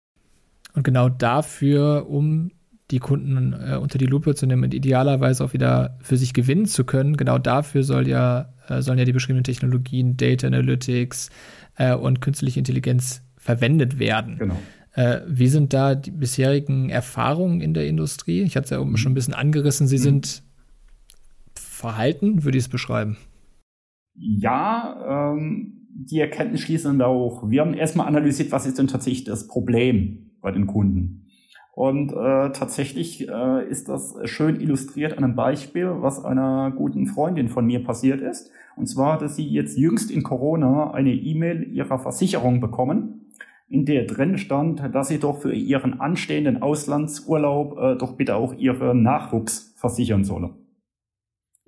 Und 0.73 0.83
genau 0.83 1.09
dafür, 1.09 2.07
um 2.09 2.51
die 2.91 2.99
Kunden 2.99 3.53
äh, 3.53 3.77
unter 3.77 3.97
die 3.97 4.05
Lupe 4.05 4.35
zu 4.35 4.45
nehmen 4.45 4.63
und 4.63 4.73
idealerweise 4.73 5.43
auch 5.43 5.53
wieder 5.53 5.97
für 6.01 6.17
sich 6.17 6.33
gewinnen 6.33 6.65
zu 6.65 6.85
können. 6.85 7.17
Genau 7.17 7.37
dafür 7.37 7.83
soll 7.83 8.07
ja, 8.07 8.53
äh, 8.69 8.81
sollen 8.81 8.99
ja 8.99 9.05
die 9.05 9.13
beschriebenen 9.13 9.43
Technologien, 9.43 10.17
Data 10.17 10.47
Analytics 10.47 11.29
äh, 11.77 11.93
und 11.93 12.21
künstliche 12.21 12.59
Intelligenz 12.59 13.23
verwendet 13.37 13.99
werden. 13.99 14.37
Genau. 14.37 14.57
Äh, 14.93 15.21
wie 15.27 15.47
sind 15.47 15.73
da 15.73 15.95
die 15.95 16.11
bisherigen 16.11 16.89
Erfahrungen 16.89 17.61
in 17.61 17.73
der 17.73 17.87
Industrie? 17.87 18.41
Ich 18.41 18.55
hatte 18.55 18.65
es 18.65 18.69
ja 18.71 18.83
mhm. 18.83 18.97
schon 18.97 19.11
ein 19.11 19.15
bisschen 19.15 19.35
angerissen. 19.35 19.87
Sie 19.87 19.97
mhm. 19.97 20.01
sind 20.01 20.43
verhalten, 21.53 22.43
würde 22.43 22.57
ich 22.57 22.63
es 22.63 22.69
beschreiben? 22.69 23.17
Ja, 24.15 25.33
ähm, 25.33 25.87
die 25.89 26.19
Erkenntnis 26.19 26.61
schließen 26.61 26.97
da 26.97 27.05
auch. 27.05 27.49
Wir 27.49 27.61
haben 27.61 27.73
erstmal 27.73 28.07
analysiert, 28.07 28.51
was 28.51 28.65
ist 28.65 28.79
denn 28.79 28.87
tatsächlich 28.87 29.23
das 29.23 29.47
Problem 29.47 30.31
bei 30.41 30.51
den 30.51 30.65
Kunden. 30.65 31.26
Und 31.77 32.11
äh, 32.11 32.51
tatsächlich 32.53 33.29
äh, 33.29 33.69
ist 33.69 33.87
das 33.87 34.15
schön 34.23 34.59
illustriert 34.59 35.15
an 35.15 35.23
einem 35.23 35.35
Beispiel, 35.35 35.87
was 35.99 36.25
einer 36.25 36.71
guten 36.75 37.05
Freundin 37.05 37.49
von 37.49 37.67
mir 37.67 37.83
passiert 37.83 38.19
ist. 38.19 38.49
Und 38.75 38.87
zwar, 38.87 39.19
dass 39.19 39.35
sie 39.35 39.47
jetzt 39.47 39.77
jüngst 39.77 40.09
in 40.09 40.23
Corona 40.23 40.89
eine 40.89 41.13
E-Mail 41.13 41.71
ihrer 41.71 41.99
Versicherung 41.99 42.61
bekommen, 42.61 43.27
in 43.69 43.85
der 43.85 44.05
drin 44.05 44.39
stand, 44.39 44.81
dass 44.95 45.09
sie 45.09 45.19
doch 45.19 45.37
für 45.37 45.53
ihren 45.53 46.01
anstehenden 46.01 46.63
Auslandsurlaub 46.63 47.77
äh, 47.77 47.95
doch 47.95 48.13
bitte 48.13 48.37
auch 48.37 48.55
ihren 48.55 49.03
Nachwuchs 49.03 49.75
versichern 49.77 50.23
solle. 50.23 50.55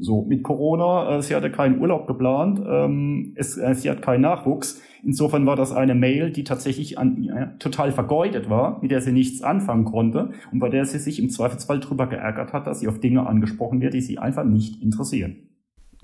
So, 0.01 0.23
mit 0.23 0.43
Corona, 0.43 1.17
äh, 1.17 1.21
sie 1.21 1.35
hatte 1.35 1.51
keinen 1.51 1.81
Urlaub 1.81 2.07
geplant, 2.07 2.61
ähm, 2.65 3.33
es, 3.35 3.57
äh, 3.57 3.75
sie 3.75 3.89
hat 3.89 4.01
keinen 4.01 4.21
Nachwuchs. 4.21 4.81
Insofern 5.03 5.45
war 5.45 5.57
das 5.57 5.73
eine 5.73 5.93
Mail, 5.93 6.31
die 6.31 6.45
tatsächlich 6.45 6.97
an, 6.97 7.23
äh, 7.27 7.57
total 7.59 7.91
vergeudet 7.91 8.49
war, 8.49 8.81
mit 8.81 8.91
der 8.91 9.01
sie 9.01 9.11
nichts 9.11 9.41
anfangen 9.41 9.83
konnte 9.83 10.31
und 10.53 10.59
bei 10.59 10.69
der 10.69 10.85
sie 10.85 10.99
sich 10.99 11.19
im 11.19 11.29
Zweifelsfall 11.29 11.81
drüber 11.81 12.07
geärgert 12.07 12.53
hat, 12.53 12.65
dass 12.65 12.79
sie 12.79 12.87
auf 12.87 12.99
Dinge 12.99 13.27
angesprochen 13.27 13.81
wird, 13.81 13.93
die 13.93 14.01
sie 14.01 14.19
einfach 14.19 14.45
nicht 14.45 14.81
interessieren. 14.81 15.49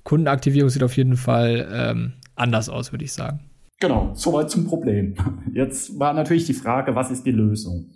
Kundenaktivierung 0.04 0.70
sieht 0.70 0.84
auf 0.84 0.96
jeden 0.98 1.16
Fall 1.16 1.68
ähm, 1.74 2.14
anders 2.36 2.70
aus, 2.70 2.92
würde 2.92 3.06
ich 3.06 3.14
sagen. 3.14 3.40
Genau, 3.80 4.12
soweit 4.14 4.50
zum 4.50 4.66
Problem. 4.66 5.16
Jetzt 5.54 5.98
war 6.00 6.14
natürlich 6.14 6.46
die 6.46 6.54
Frage, 6.54 6.96
was 6.96 7.12
ist 7.12 7.26
die 7.26 7.32
Lösung? 7.32 7.92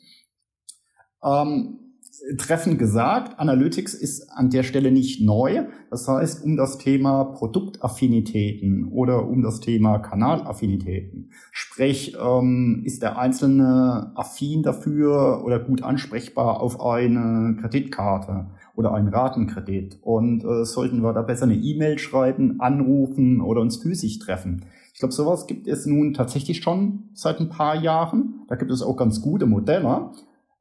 Ähm, 1.23 1.88
treffend 2.37 2.79
gesagt, 2.79 3.39
Analytics 3.39 3.93
ist 3.93 4.29
an 4.31 4.49
der 4.49 4.63
Stelle 4.63 4.91
nicht 4.91 5.21
neu. 5.21 5.65
Das 5.89 6.07
heißt, 6.07 6.43
um 6.43 6.57
das 6.57 6.77
Thema 6.77 7.23
Produktaffinitäten 7.25 8.89
oder 8.89 9.27
um 9.27 9.41
das 9.41 9.59
Thema 9.59 9.99
Kanalaffinitäten. 9.99 11.31
Sprich, 11.51 12.15
ähm, 12.21 12.83
ist 12.85 13.01
der 13.01 13.17
Einzelne 13.17 14.11
affin 14.15 14.63
dafür 14.63 15.43
oder 15.43 15.59
gut 15.59 15.83
ansprechbar 15.83 16.61
auf 16.61 16.81
eine 16.81 17.57
Kreditkarte 17.59 18.47
oder 18.75 18.93
einen 18.93 19.09
Ratenkredit? 19.09 19.99
Und 20.01 20.43
äh, 20.43 20.65
sollten 20.65 21.01
wir 21.01 21.13
da 21.13 21.21
besser 21.21 21.45
eine 21.45 21.55
E-Mail 21.55 21.97
schreiben, 21.99 22.59
anrufen 22.59 23.41
oder 23.41 23.61
uns 23.61 23.77
physisch 23.77 24.19
treffen? 24.19 24.65
Ich 24.93 24.99
glaube, 24.99 25.13
sowas 25.13 25.47
gibt 25.47 25.65
es 25.67 25.85
nun 25.85 26.13
tatsächlich 26.13 26.61
schon 26.61 27.09
seit 27.13 27.39
ein 27.39 27.47
paar 27.47 27.75
Jahren. 27.75 28.41
Da 28.49 28.55
gibt 28.55 28.69
es 28.69 28.81
auch 28.81 28.97
ganz 28.97 29.21
gute 29.21 29.45
Modelle. 29.45 30.11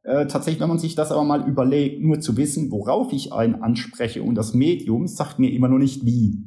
Äh, 0.08 0.26
tatsächlich, 0.26 0.62
wenn 0.62 0.70
man 0.70 0.78
sich 0.78 0.94
das 0.94 1.12
aber 1.12 1.22
mal 1.22 1.46
überlegt, 1.46 2.00
nur 2.00 2.18
zu 2.18 2.38
wissen, 2.38 2.70
worauf 2.70 3.12
ich 3.12 3.34
einen 3.34 3.56
anspreche 3.56 4.22
und 4.22 4.36
das 4.36 4.54
Medium 4.54 5.06
sagt 5.06 5.38
mir 5.38 5.52
immer 5.52 5.68
nur 5.68 5.78
nicht 5.78 6.06
wie. 6.06 6.46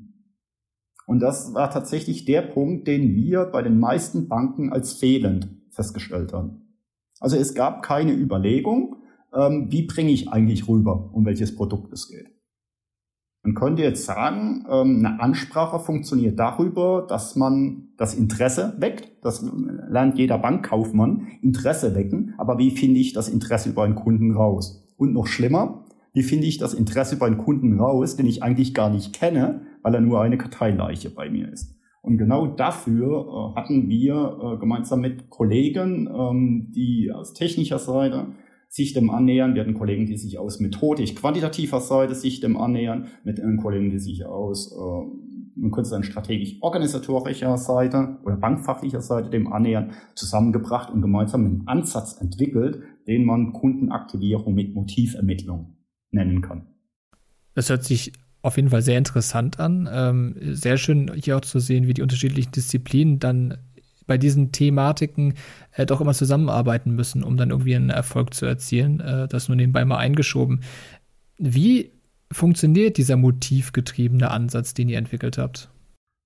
Und 1.05 1.19
das 1.19 1.53
war 1.53 1.69
tatsächlich 1.69 2.25
der 2.25 2.41
Punkt, 2.41 2.87
den 2.87 3.15
wir 3.15 3.45
bei 3.45 3.61
den 3.61 3.79
meisten 3.79 4.27
Banken 4.27 4.73
als 4.73 4.93
fehlend 4.93 5.49
festgestellt 5.69 6.33
haben. 6.33 6.75
Also 7.19 7.37
es 7.37 7.53
gab 7.53 7.83
keine 7.83 8.13
Überlegung, 8.13 8.95
ähm, 9.31 9.67
wie 9.69 9.83
bringe 9.83 10.11
ich 10.11 10.29
eigentlich 10.29 10.67
rüber, 10.67 11.11
um 11.13 11.23
welches 11.27 11.55
Produkt 11.55 11.93
es 11.93 12.07
geht. 12.07 12.31
Man 13.43 13.55
könnte 13.55 13.81
jetzt 13.81 14.05
sagen, 14.05 14.65
ähm, 14.69 15.03
eine 15.03 15.19
Ansprache 15.19 15.79
funktioniert 15.79 16.37
darüber, 16.37 17.05
dass 17.09 17.35
man 17.35 17.89
das 17.97 18.13
Interesse 18.13 18.75
weckt. 18.77 19.11
Das 19.23 19.43
lernt 19.89 20.17
jeder 20.17 20.37
Bankkaufmann. 20.37 21.27
Interesse 21.41 21.95
wecken. 21.95 22.35
Aber 22.37 22.59
wie 22.59 22.69
finde 22.69 22.99
ich 22.99 23.13
das 23.13 23.29
Interesse 23.29 23.69
über 23.69 23.83
einen 23.83 23.95
Kunden 23.95 24.31
raus? 24.31 24.87
Und 24.97 25.13
noch 25.13 25.25
schlimmer, 25.25 25.85
wie 26.13 26.23
finde 26.23 26.45
ich 26.45 26.59
das 26.59 26.75
Interesse 26.75 27.15
über 27.15 27.25
einen 27.25 27.39
Kunden 27.39 27.79
raus, 27.79 28.15
den 28.15 28.27
ich 28.27 28.43
eigentlich 28.43 28.75
gar 28.75 28.91
nicht 28.91 29.13
kenne, 29.13 29.61
weil 29.81 29.95
er 29.95 30.01
nur 30.01 30.21
eine 30.21 30.37
Karteileiche 30.37 31.09
bei 31.09 31.29
mir 31.29 31.51
ist? 31.51 31.75
Und 32.03 32.17
genau 32.17 32.47
dafür 32.47 33.53
äh, 33.55 33.59
hatten 33.59 33.89
wir 33.89 34.37
äh, 34.43 34.57
gemeinsam 34.59 35.01
mit 35.01 35.29
Kollegen, 35.29 36.07
ähm, 36.07 36.71
die 36.75 37.11
aus 37.11 37.33
technischer 37.33 37.79
Seite 37.79 38.27
sich 38.71 38.93
dem 38.93 39.09
annähern. 39.09 39.53
Wir 39.53 39.63
hatten 39.63 39.73
Kollegen, 39.73 40.05
die 40.05 40.15
sich 40.15 40.39
aus 40.39 40.61
methodisch 40.61 41.13
quantitativer 41.13 41.81
Seite 41.81 42.15
sich 42.15 42.39
dem 42.39 42.55
annähern, 42.55 43.07
mit 43.25 43.37
äh, 43.37 43.57
Kollegen, 43.61 43.89
die 43.89 43.99
sich 43.99 44.25
aus, 44.25 44.71
äh, 44.71 45.59
man 45.59 45.71
könnte 45.71 45.89
sagen, 45.89 46.03
strategisch 46.03 46.55
organisatorischer 46.61 47.57
Seite 47.57 48.17
oder 48.23 48.37
bankfachlicher 48.37 49.01
Seite 49.01 49.29
dem 49.29 49.51
annähern, 49.51 49.91
zusammengebracht 50.15 50.89
und 50.89 51.01
gemeinsam 51.01 51.45
einen 51.45 51.67
Ansatz 51.67 52.19
entwickelt, 52.21 52.81
den 53.07 53.25
man 53.25 53.51
Kundenaktivierung 53.51 54.55
mit 54.55 54.73
Motivermittlung 54.73 55.75
nennen 56.11 56.41
kann. 56.41 56.67
Das 57.53 57.69
hört 57.69 57.83
sich 57.83 58.13
auf 58.41 58.55
jeden 58.55 58.69
Fall 58.69 58.81
sehr 58.81 58.97
interessant 58.97 59.59
an. 59.59 59.89
Ähm, 59.91 60.35
sehr 60.39 60.77
schön 60.77 61.11
hier 61.21 61.35
auch 61.35 61.41
zu 61.41 61.59
sehen, 61.59 61.87
wie 61.87 61.93
die 61.93 62.01
unterschiedlichen 62.01 62.53
Disziplinen 62.53 63.19
dann 63.19 63.57
bei 64.11 64.17
diesen 64.17 64.51
Thematiken 64.51 65.35
äh, 65.71 65.85
doch 65.85 66.01
immer 66.01 66.13
zusammenarbeiten 66.13 66.91
müssen, 66.91 67.23
um 67.23 67.37
dann 67.37 67.49
irgendwie 67.49 67.77
einen 67.77 67.91
Erfolg 67.91 68.33
zu 68.33 68.45
erzielen. 68.45 68.99
Äh, 68.99 69.29
das 69.29 69.47
nur 69.47 69.55
nebenbei 69.55 69.85
mal 69.85 69.99
eingeschoben. 69.99 70.65
Wie 71.37 71.93
funktioniert 72.29 72.97
dieser 72.97 73.15
motivgetriebene 73.15 74.29
Ansatz, 74.29 74.73
den 74.73 74.89
ihr 74.89 74.97
entwickelt 74.97 75.37
habt? 75.37 75.69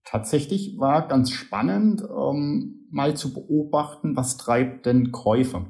Tatsächlich 0.04 0.80
war 0.80 1.08
ganz 1.08 1.30
spannend, 1.30 2.02
ähm, 2.02 2.88
mal 2.90 3.16
zu 3.16 3.36
beobachten, 3.36 4.16
was 4.16 4.38
treibt 4.38 4.88
denn 4.88 5.12
Käufer. 5.12 5.68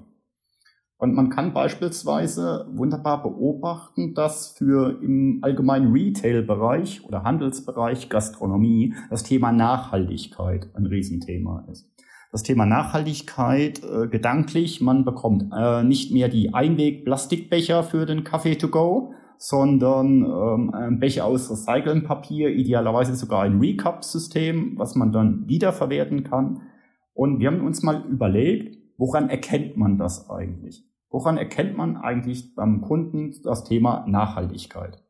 Und 0.98 1.16
man 1.16 1.30
kann 1.30 1.54
beispielsweise 1.54 2.66
wunderbar 2.72 3.24
beobachten, 3.24 4.14
dass 4.14 4.52
für 4.58 5.02
im 5.04 5.40
allgemeinen 5.42 5.92
Retail-Bereich 5.92 7.04
oder 7.04 7.24
Handelsbereich 7.24 8.08
Gastronomie 8.08 8.94
das 9.10 9.24
Thema 9.24 9.52
Nachhaltigkeit 9.52 10.70
ein 10.76 10.86
Riesenthema 10.86 11.68
ist 11.70 11.92
das 12.36 12.44
Thema 12.44 12.66
Nachhaltigkeit 12.66 13.82
äh, 13.82 14.10
gedanklich. 14.10 14.82
Man 14.82 15.06
bekommt 15.06 15.54
äh, 15.58 15.84
nicht 15.84 16.12
mehr 16.12 16.28
die 16.28 16.54
Einweg-Plastikbecher 16.54 17.82
für 17.82 18.06
den 18.06 18.26
Kaffee 18.26 18.56
to 18.56 18.68
go, 18.68 19.14
sondern 19.38 20.26
ähm, 20.26 20.74
ein 20.74 21.00
Becher 21.00 21.24
aus 21.24 21.50
recyceltem 21.50 22.04
Papier, 22.04 22.50
idealerweise 22.50 23.16
sogar 23.16 23.44
ein 23.44 23.60
Recap-System, 23.60 24.78
was 24.78 24.96
man 24.96 25.14
dann 25.14 25.48
wiederverwerten 25.48 26.26
kann. 26.26 26.64
Und 27.14 27.40
wir 27.40 27.48
haben 27.48 27.66
uns 27.66 27.84
mal 27.84 28.04
überlegt, 28.06 28.80
woran 28.98 29.30
erkennt 29.30 29.78
man 29.78 29.98
das 29.98 30.30
eigentlich? 30.30 30.84
Woran 31.10 31.38
erkennt 31.38 31.78
man 31.78 31.96
eigentlich 31.96 32.54
beim 32.54 32.82
Kunden 32.82 33.34
das 33.46 33.64
Thema 33.64 34.06
Nachhaltigkeit? 34.10 35.05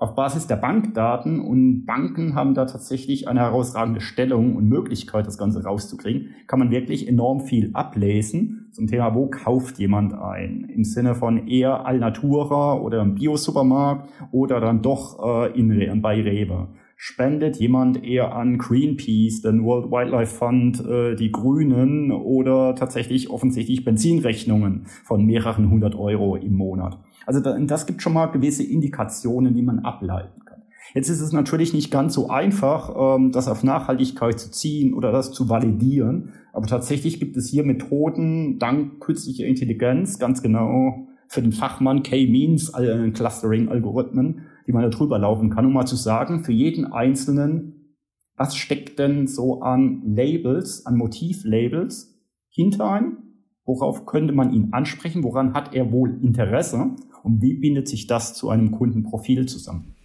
Auf 0.00 0.14
Basis 0.14 0.46
der 0.46 0.56
Bankdaten 0.56 1.40
und 1.40 1.84
Banken 1.84 2.34
haben 2.34 2.54
da 2.54 2.64
tatsächlich 2.64 3.28
eine 3.28 3.40
herausragende 3.40 4.00
Stellung 4.00 4.56
und 4.56 4.66
Möglichkeit, 4.66 5.26
das 5.26 5.36
Ganze 5.36 5.62
rauszukriegen, 5.62 6.34
kann 6.46 6.58
man 6.58 6.70
wirklich 6.70 7.06
enorm 7.06 7.40
viel 7.40 7.70
ablesen 7.74 8.70
zum 8.72 8.86
Thema, 8.86 9.14
wo 9.14 9.26
kauft 9.26 9.78
jemand 9.78 10.14
ein? 10.14 10.64
Im 10.74 10.84
Sinne 10.84 11.14
von 11.14 11.46
eher 11.46 11.84
Alnatura 11.84 12.78
oder 12.78 13.02
im 13.02 13.14
Bio-Supermarkt 13.14 14.08
oder 14.32 14.58
dann 14.58 14.80
doch 14.80 15.22
äh, 15.22 15.58
in, 15.58 16.00
bei 16.00 16.22
Rewe. 16.22 16.68
Spendet 17.02 17.56
jemand 17.56 18.04
eher 18.04 18.34
an 18.34 18.58
Greenpeace, 18.58 19.40
den 19.40 19.64
World 19.64 19.90
Wildlife 19.90 20.36
Fund, 20.36 20.84
äh, 20.84 21.16
die 21.16 21.32
Grünen 21.32 22.12
oder 22.12 22.74
tatsächlich 22.74 23.30
offensichtlich 23.30 23.86
Benzinrechnungen 23.86 24.82
von 25.04 25.24
mehreren 25.24 25.70
hundert 25.70 25.94
Euro 25.94 26.36
im 26.36 26.52
Monat? 26.52 26.98
Also 27.24 27.40
das 27.40 27.86
gibt 27.86 28.02
schon 28.02 28.12
mal 28.12 28.26
gewisse 28.26 28.64
Indikationen, 28.64 29.54
die 29.54 29.62
man 29.62 29.78
ableiten 29.78 30.44
kann. 30.44 30.60
Jetzt 30.92 31.08
ist 31.08 31.22
es 31.22 31.32
natürlich 31.32 31.72
nicht 31.72 31.90
ganz 31.90 32.12
so 32.12 32.28
einfach, 32.28 33.16
ähm, 33.16 33.32
das 33.32 33.48
auf 33.48 33.64
Nachhaltigkeit 33.64 34.38
zu 34.38 34.50
ziehen 34.50 34.92
oder 34.92 35.10
das 35.10 35.32
zu 35.32 35.48
validieren. 35.48 36.34
Aber 36.52 36.66
tatsächlich 36.66 37.18
gibt 37.18 37.34
es 37.38 37.48
hier 37.48 37.64
Methoden, 37.64 38.58
dank 38.58 39.00
künstlicher 39.00 39.46
Intelligenz, 39.46 40.18
ganz 40.18 40.42
genau 40.42 41.06
für 41.28 41.40
den 41.40 41.52
Fachmann 41.52 42.02
K-Means, 42.02 42.72
Clustering-Algorithmen, 43.14 44.42
die 44.70 44.72
man 44.72 44.84
da 44.84 44.88
drüber 44.88 45.18
laufen 45.18 45.50
kann, 45.50 45.66
um 45.66 45.72
mal 45.72 45.84
zu 45.84 45.96
sagen, 45.96 46.44
für 46.44 46.52
jeden 46.52 46.92
Einzelnen, 46.92 47.96
was 48.36 48.54
steckt 48.54 49.00
denn 49.00 49.26
so 49.26 49.62
an 49.62 50.00
Labels, 50.04 50.86
an 50.86 50.96
Motivlabels 50.96 52.16
hinter 52.48 52.88
einem? 52.88 53.18
Worauf 53.64 54.06
könnte 54.06 54.32
man 54.32 54.52
ihn 54.52 54.68
ansprechen? 54.72 55.24
Woran 55.24 55.54
hat 55.54 55.74
er 55.74 55.90
wohl 55.90 56.16
Interesse? 56.22 56.94
Und 57.24 57.42
wie 57.42 57.54
bindet 57.54 57.88
sich 57.88 58.06
das 58.06 58.34
zu 58.34 58.48
einem 58.48 58.70
Kundenprofil 58.70 59.46
zusammen? 59.46 59.96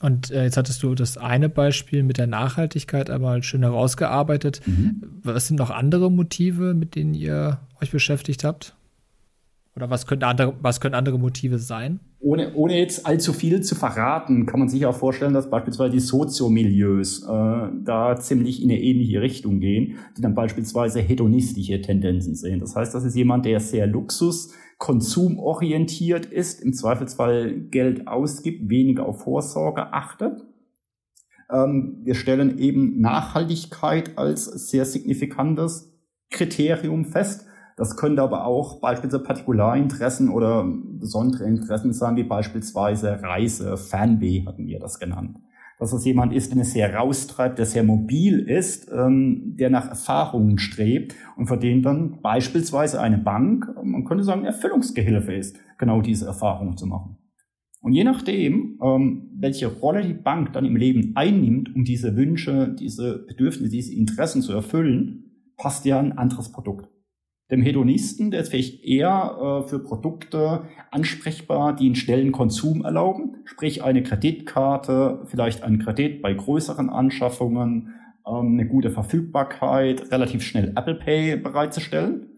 Und 0.00 0.30
äh, 0.30 0.44
jetzt 0.44 0.56
hattest 0.56 0.82
du 0.82 0.94
das 0.94 1.18
eine 1.18 1.50
Beispiel 1.50 2.02
mit 2.02 2.16
der 2.16 2.26
Nachhaltigkeit 2.26 3.10
einmal 3.10 3.42
schön 3.42 3.62
herausgearbeitet. 3.62 4.62
Mhm. 4.64 5.20
Was 5.22 5.46
sind 5.46 5.58
noch 5.58 5.68
andere 5.68 6.10
Motive, 6.10 6.72
mit 6.72 6.94
denen 6.94 7.12
ihr 7.12 7.60
euch 7.82 7.90
beschäftigt 7.90 8.44
habt? 8.44 8.74
Oder 9.80 9.88
was 9.88 10.06
können 10.06 10.22
andere, 10.24 10.54
was 10.60 10.78
können 10.78 10.94
andere 10.94 11.18
Motive 11.18 11.58
sein? 11.58 12.00
Ohne, 12.18 12.54
ohne 12.54 12.78
jetzt 12.78 13.06
allzu 13.06 13.32
viel 13.32 13.62
zu 13.62 13.74
verraten, 13.74 14.44
kann 14.44 14.60
man 14.60 14.68
sich 14.68 14.84
auch 14.84 14.94
vorstellen, 14.94 15.32
dass 15.32 15.48
beispielsweise 15.48 15.92
die 15.92 16.00
Soziomilieus 16.00 17.22
äh, 17.22 17.68
da 17.82 18.14
ziemlich 18.20 18.62
in 18.62 18.70
eine 18.70 18.78
ähnliche 18.78 19.22
Richtung 19.22 19.58
gehen, 19.60 19.96
die 20.18 20.20
dann 20.20 20.34
beispielsweise 20.34 21.00
hedonistische 21.00 21.80
Tendenzen 21.80 22.34
sehen. 22.34 22.60
Das 22.60 22.76
heißt, 22.76 22.94
das 22.94 23.04
ist 23.04 23.16
jemand, 23.16 23.46
der 23.46 23.58
sehr 23.60 23.86
Luxus, 23.86 24.52
konsumorientiert 24.76 26.26
ist, 26.26 26.62
im 26.62 26.74
Zweifelsfall 26.74 27.54
Geld 27.70 28.06
ausgibt, 28.06 28.68
weniger 28.68 29.06
auf 29.06 29.22
Vorsorge 29.22 29.94
achtet. 29.94 30.42
Ähm, 31.50 32.00
wir 32.02 32.14
stellen 32.14 32.58
eben 32.58 33.00
Nachhaltigkeit 33.00 34.18
als 34.18 34.44
sehr 34.44 34.84
signifikantes 34.84 35.90
Kriterium 36.30 37.06
fest. 37.06 37.46
Das 37.80 37.96
könnte 37.96 38.20
aber 38.20 38.44
auch 38.44 38.78
beispielsweise 38.78 39.24
Partikularinteressen 39.24 40.28
oder 40.28 40.70
besondere 40.98 41.44
Interessen 41.44 41.94
sein, 41.94 42.14
wie 42.16 42.24
beispielsweise 42.24 43.22
Reise, 43.22 43.78
Fernweh 43.78 44.44
hatten 44.44 44.66
wir 44.66 44.78
das 44.78 44.98
genannt 44.98 45.38
dass 45.78 45.94
es 45.94 46.04
jemand 46.04 46.34
ist, 46.34 46.52
den 46.52 46.60
es 46.60 46.74
sehr 46.74 46.94
raustreibt, 46.94 47.58
der 47.58 47.64
sehr 47.64 47.82
mobil 47.82 48.40
ist, 48.40 48.92
ähm, 48.92 49.56
der 49.56 49.70
nach 49.70 49.88
Erfahrungen 49.88 50.58
strebt 50.58 51.14
und 51.36 51.46
für 51.46 51.56
den 51.56 51.80
dann 51.80 52.20
beispielsweise 52.20 53.00
eine 53.00 53.16
Bank, 53.16 53.66
man 53.82 54.04
könnte 54.04 54.22
sagen, 54.22 54.44
Erfüllungsgehilfe 54.44 55.32
ist, 55.32 55.56
genau 55.78 56.02
diese 56.02 56.26
Erfahrungen 56.26 56.76
zu 56.76 56.86
machen. 56.86 57.16
Und 57.80 57.94
je 57.94 58.04
nachdem, 58.04 58.78
ähm, 58.84 59.30
welche 59.38 59.68
Rolle 59.68 60.06
die 60.06 60.12
Bank 60.12 60.52
dann 60.52 60.66
im 60.66 60.76
Leben 60.76 61.12
einnimmt, 61.14 61.74
um 61.74 61.84
diese 61.84 62.14
Wünsche, 62.14 62.76
diese 62.78 63.24
Bedürfnisse, 63.26 63.70
diese 63.70 63.94
Interessen 63.94 64.42
zu 64.42 64.52
erfüllen, 64.52 65.30
passt 65.56 65.86
ja 65.86 65.98
ein 65.98 66.12
anderes 66.12 66.52
Produkt. 66.52 66.89
Dem 67.50 67.62
Hedonisten, 67.62 68.30
der 68.30 68.40
ist 68.40 68.50
vielleicht 68.50 68.84
eher 68.84 69.62
äh, 69.64 69.68
für 69.68 69.80
Produkte 69.80 70.62
ansprechbar, 70.90 71.74
die 71.74 71.86
einen 71.86 71.96
schnellen 71.96 72.32
Konsum 72.32 72.84
erlauben, 72.84 73.36
sprich 73.44 73.82
eine 73.82 74.02
Kreditkarte, 74.02 75.22
vielleicht 75.26 75.62
ein 75.62 75.80
Kredit 75.80 76.22
bei 76.22 76.32
größeren 76.32 76.90
Anschaffungen, 76.90 77.94
ähm, 78.26 78.52
eine 78.52 78.66
gute 78.66 78.90
Verfügbarkeit, 78.90 80.12
relativ 80.12 80.42
schnell 80.42 80.72
Apple 80.76 80.94
Pay 80.94 81.36
bereitzustellen. 81.36 82.28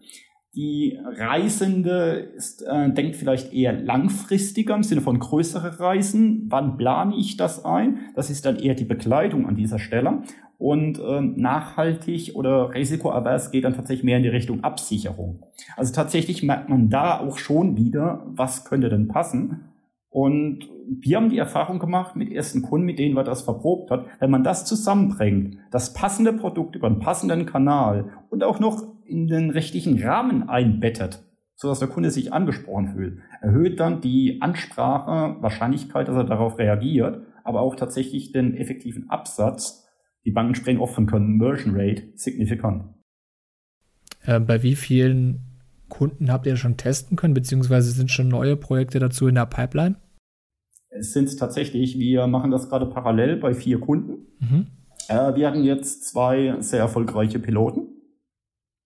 Die 0.55 0.99
Reisende 1.03 2.31
ist, 2.35 2.61
äh, 2.61 2.91
denkt 2.91 3.15
vielleicht 3.15 3.53
eher 3.53 3.73
langfristiger 3.73 4.75
im 4.75 4.83
Sinne 4.83 5.01
von 5.01 5.17
größere 5.17 5.79
Reisen. 5.79 6.45
Wann 6.49 6.77
plane 6.77 7.15
ich 7.15 7.37
das 7.37 7.65
ein? 7.65 7.99
Das 8.15 8.29
ist 8.29 8.45
dann 8.45 8.57
eher 8.57 8.75
die 8.75 8.85
Bekleidung 8.85 9.47
an 9.47 9.55
dieser 9.55 9.79
Stelle. 9.79 10.21
Und 10.63 10.97
äh, 10.97 11.19
nachhaltig 11.19 12.35
oder 12.35 12.73
risikoavers 12.73 13.51
geht 13.51 13.65
dann 13.65 13.73
tatsächlich 13.73 14.05
mehr 14.05 14.15
in 14.15 14.23
die 14.23 14.29
Richtung 14.29 14.63
Absicherung. 14.63 15.43
Also 15.75 15.93
tatsächlich 15.93 16.41
merkt 16.41 16.69
man 16.69 16.89
da 16.89 17.19
auch 17.19 17.37
schon 17.37 17.75
wieder, 17.75 18.25
was 18.27 18.63
könnte 18.63 18.87
denn 18.87 19.09
passen. 19.09 19.65
Und 20.09 20.69
wir 20.87 21.17
haben 21.17 21.29
die 21.29 21.37
Erfahrung 21.37 21.79
gemacht 21.79 22.15
mit 22.15 22.31
ersten 22.31 22.61
Kunden, 22.61 22.85
mit 22.85 22.97
denen 22.97 23.13
wir 23.13 23.25
das 23.25 23.41
verprobt 23.41 23.91
hat, 23.91 24.05
wenn 24.21 24.31
man 24.31 24.45
das 24.45 24.63
zusammenbringt, 24.63 25.57
das 25.69 25.93
passende 25.93 26.31
Produkt 26.31 26.77
über 26.77 26.87
einen 26.87 26.99
passenden 26.99 27.45
Kanal 27.45 28.11
und 28.29 28.41
auch 28.41 28.61
noch 28.61 28.87
in 29.03 29.27
den 29.27 29.49
richtigen 29.49 30.01
Rahmen 30.01 30.47
einbettet, 30.47 31.25
sodass 31.55 31.79
der 31.79 31.89
Kunde 31.89 32.09
sich 32.09 32.31
angesprochen 32.31 32.93
fühlt, 32.95 33.19
erhöht 33.41 33.81
dann 33.81 33.99
die 33.99 34.41
Ansprache, 34.41 35.35
Wahrscheinlichkeit, 35.41 36.07
dass 36.07 36.15
er 36.15 36.23
darauf 36.23 36.57
reagiert, 36.57 37.21
aber 37.43 37.59
auch 37.59 37.75
tatsächlich 37.75 38.31
den 38.31 38.55
effektiven 38.55 39.09
Absatz. 39.09 39.82
Die 40.25 40.31
Banken 40.31 40.55
sprechen 40.55 40.79
oft 40.79 40.95
von 40.95 41.07
Conversion 41.07 41.73
Rate 41.75 42.03
signifikant. 42.15 42.93
Äh, 44.25 44.39
bei 44.39 44.63
wie 44.63 44.75
vielen 44.75 45.41
Kunden 45.89 46.31
habt 46.31 46.45
ihr 46.45 46.55
schon 46.55 46.77
testen 46.77 47.17
können, 47.17 47.33
beziehungsweise 47.33 47.91
sind 47.91 48.09
schon 48.09 48.29
neue 48.29 48.55
Projekte 48.55 48.99
dazu 48.99 49.27
in 49.27 49.35
der 49.35 49.45
Pipeline? 49.45 49.95
Es 50.89 51.13
sind 51.13 51.37
tatsächlich, 51.37 51.97
wir 51.97 52.27
machen 52.27 52.51
das 52.51 52.69
gerade 52.69 52.85
parallel 52.85 53.37
bei 53.37 53.53
vier 53.53 53.79
Kunden. 53.79 54.27
Mhm. 54.39 54.67
Äh, 55.07 55.35
wir 55.35 55.47
hatten 55.47 55.63
jetzt 55.63 56.05
zwei 56.07 56.55
sehr 56.61 56.79
erfolgreiche 56.79 57.39
Piloten 57.39 57.93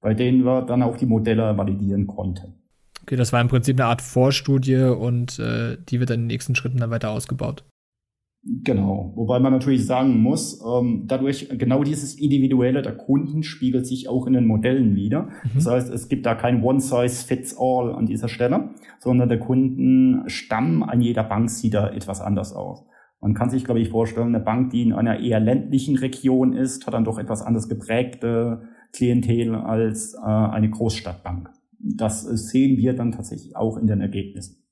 bei 0.01 0.13
denen 0.13 0.45
wir 0.45 0.61
dann 0.61 0.83
auch 0.83 0.97
die 0.97 1.05
Modelle 1.05 1.57
validieren 1.57 2.07
konnten. 2.07 2.53
Okay, 3.01 3.15
das 3.15 3.33
war 3.33 3.41
im 3.41 3.47
Prinzip 3.47 3.79
eine 3.79 3.89
Art 3.89 4.01
Vorstudie 4.01 4.83
und 4.83 5.39
äh, 5.39 5.77
die 5.77 5.99
wird 5.99 6.09
dann 6.09 6.15
in 6.15 6.21
den 6.21 6.27
nächsten 6.27 6.55
Schritten 6.55 6.77
dann 6.77 6.91
weiter 6.91 7.11
ausgebaut. 7.11 7.63
Genau, 8.63 9.11
wobei 9.15 9.39
man 9.39 9.51
natürlich 9.51 9.85
sagen 9.85 10.21
muss, 10.21 10.63
ähm, 10.65 11.03
dadurch 11.05 11.49
genau 11.57 11.83
dieses 11.83 12.17
Individuelle 12.17 12.81
der 12.81 12.95
Kunden 12.95 13.43
spiegelt 13.43 13.85
sich 13.85 14.07
auch 14.07 14.25
in 14.25 14.33
den 14.33 14.47
Modellen 14.47 14.95
wieder. 14.95 15.23
Mhm. 15.23 15.49
Das 15.55 15.67
heißt, 15.67 15.93
es 15.93 16.07
gibt 16.07 16.25
da 16.25 16.33
kein 16.33 16.63
One-Size-Fits-All 16.63 17.93
an 17.93 18.05
dieser 18.05 18.29
Stelle, 18.29 18.69
sondern 18.99 19.27
der 19.27 19.39
Kundenstamm 19.39 20.83
an 20.83 21.01
jeder 21.01 21.23
Bank 21.23 21.49
sieht 21.49 21.73
da 21.73 21.89
etwas 21.89 22.21
anders 22.21 22.53
aus. 22.53 22.85
Man 23.19 23.33
kann 23.33 23.49
sich, 23.49 23.65
glaube 23.65 23.81
ich, 23.81 23.89
vorstellen, 23.89 24.33
eine 24.33 24.39
Bank, 24.39 24.69
die 24.69 24.83
in 24.83 24.93
einer 24.93 25.19
eher 25.19 25.41
ländlichen 25.41 25.97
Region 25.97 26.53
ist, 26.53 26.87
hat 26.87 26.93
dann 26.93 27.03
doch 27.03 27.17
etwas 27.17 27.41
anders 27.41 27.67
geprägte 27.67 28.61
Klientel 28.93 29.55
als 29.55 30.13
äh, 30.13 30.25
eine 30.25 30.69
Großstadtbank. 30.69 31.49
Das 31.79 32.23
sehen 32.23 32.77
wir 32.77 32.93
dann 32.93 33.11
tatsächlich 33.11 33.57
auch 33.57 33.75
in 33.77 33.87
den 33.87 33.99
Ergebnissen. 33.99 34.66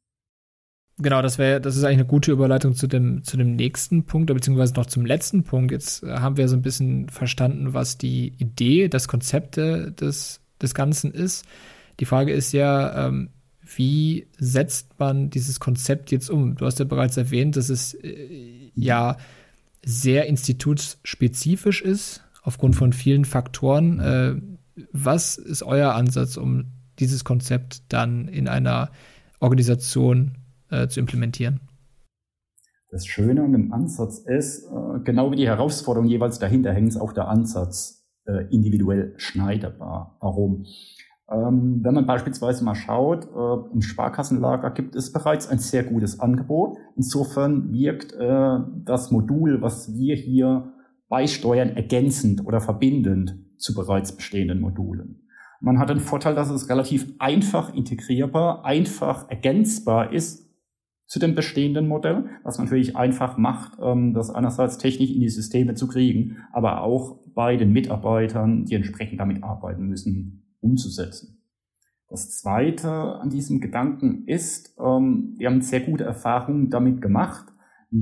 Genau, 0.97 1.21
das 1.21 1.37
wäre, 1.37 1.59
das 1.59 1.75
ist 1.75 1.83
eigentlich 1.83 1.99
eine 1.99 2.05
gute 2.05 2.31
Überleitung 2.31 2.73
zu 2.73 2.87
dem, 2.87 3.23
zu 3.25 3.35
dem 3.35 3.55
nächsten 3.55 4.05
Punkt, 4.05 4.33
beziehungsweise 4.33 4.75
noch 4.75 4.85
zum 4.85 5.05
letzten 5.05 5.43
Punkt. 5.43 5.71
Jetzt 5.71 6.03
äh, 6.03 6.19
haben 6.19 6.37
wir 6.37 6.47
so 6.47 6.55
ein 6.55 6.61
bisschen 6.61 7.09
verstanden, 7.09 7.73
was 7.73 7.97
die 7.97 8.33
Idee, 8.37 8.87
das 8.87 9.09
Konzept 9.09 9.57
des, 9.57 10.39
des 10.61 10.73
Ganzen 10.73 11.11
ist. 11.11 11.45
Die 11.99 12.05
Frage 12.05 12.31
ist 12.31 12.53
ja, 12.53 13.07
ähm, 13.07 13.29
wie 13.75 14.27
setzt 14.37 14.97
man 14.97 15.29
dieses 15.29 15.59
Konzept 15.59 16.11
jetzt 16.11 16.29
um? 16.29 16.55
Du 16.55 16.65
hast 16.65 16.79
ja 16.79 16.85
bereits 16.85 17.17
erwähnt, 17.17 17.57
dass 17.57 17.69
es 17.69 17.93
äh, 17.95 18.71
ja 18.75 19.17
sehr 19.83 20.27
institutsspezifisch 20.27 21.81
ist 21.81 22.23
aufgrund 22.41 22.75
von 22.75 22.93
vielen 22.93 23.25
Faktoren. 23.25 23.99
Äh, 23.99 24.35
was 24.93 25.37
ist 25.37 25.63
euer 25.63 25.93
Ansatz, 25.93 26.37
um 26.37 26.65
dieses 26.99 27.25
Konzept 27.25 27.83
dann 27.89 28.29
in 28.29 28.47
einer 28.47 28.91
Organisation 29.39 30.37
äh, 30.83 30.87
zu 30.87 30.99
implementieren? 30.99 31.61
Das 32.91 33.05
Schöne 33.05 33.43
an 33.43 33.51
dem 33.51 33.73
Ansatz 33.73 34.19
ist, 34.19 34.65
äh, 34.65 34.99
genau 35.03 35.31
wie 35.31 35.35
die 35.35 35.47
Herausforderung 35.47 36.07
jeweils 36.07 36.39
dahinter 36.39 36.71
hängt, 36.71 36.89
ist 36.89 36.97
auch 36.97 37.13
der 37.13 37.27
Ansatz 37.27 38.05
äh, 38.25 38.45
individuell 38.53 39.13
schneiderbar. 39.17 40.17
Warum? 40.21 40.65
Ähm, 41.31 41.79
wenn 41.83 41.95
man 41.95 42.05
beispielsweise 42.05 42.63
mal 42.63 42.75
schaut, 42.75 43.25
äh, 43.25 43.73
im 43.73 43.81
Sparkassenlager 43.81 44.69
gibt 44.71 44.95
es 44.95 45.11
bereits 45.11 45.47
ein 45.47 45.57
sehr 45.57 45.83
gutes 45.83 46.19
Angebot. 46.19 46.77
Insofern 46.95 47.73
wirkt 47.73 48.13
äh, 48.13 48.59
das 48.83 49.11
Modul, 49.11 49.61
was 49.61 49.95
wir 49.95 50.15
hier 50.15 50.71
beisteuern, 51.09 51.69
ergänzend 51.69 52.45
oder 52.45 52.61
verbindend 52.61 53.39
zu 53.57 53.73
bereits 53.73 54.15
bestehenden 54.15 54.59
Modulen. 54.59 55.27
Man 55.61 55.79
hat 55.79 55.89
den 55.89 55.99
Vorteil, 55.99 56.35
dass 56.35 56.49
es 56.49 56.69
relativ 56.69 57.11
einfach 57.17 57.73
integrierbar, 57.73 58.65
einfach 58.65 59.29
ergänzbar 59.29 60.13
ist 60.13 60.44
zu 61.07 61.19
dem 61.19 61.35
bestehenden 61.35 61.87
Modell, 61.87 62.25
was 62.43 62.57
natürlich 62.57 62.95
einfach 62.95 63.37
macht, 63.37 63.77
ähm, 63.81 64.13
das 64.13 64.29
einerseits 64.29 64.77
technisch 64.77 65.11
in 65.11 65.21
die 65.21 65.29
Systeme 65.29 65.75
zu 65.75 65.87
kriegen, 65.87 66.37
aber 66.51 66.81
auch 66.81 67.19
bei 67.33 67.57
den 67.57 67.71
Mitarbeitern, 67.71 68.65
die 68.65 68.75
entsprechend 68.75 69.19
damit 69.19 69.43
arbeiten 69.43 69.87
müssen, 69.87 70.43
umzusetzen. 70.61 71.41
Das 72.07 72.31
Zweite 72.37 72.89
an 72.89 73.29
diesem 73.29 73.59
Gedanken 73.61 74.25
ist, 74.27 74.75
ähm, 74.79 75.35
wir 75.37 75.49
haben 75.49 75.61
sehr 75.61 75.81
gute 75.81 76.03
Erfahrungen 76.03 76.69
damit 76.69 77.01
gemacht, 77.01 77.47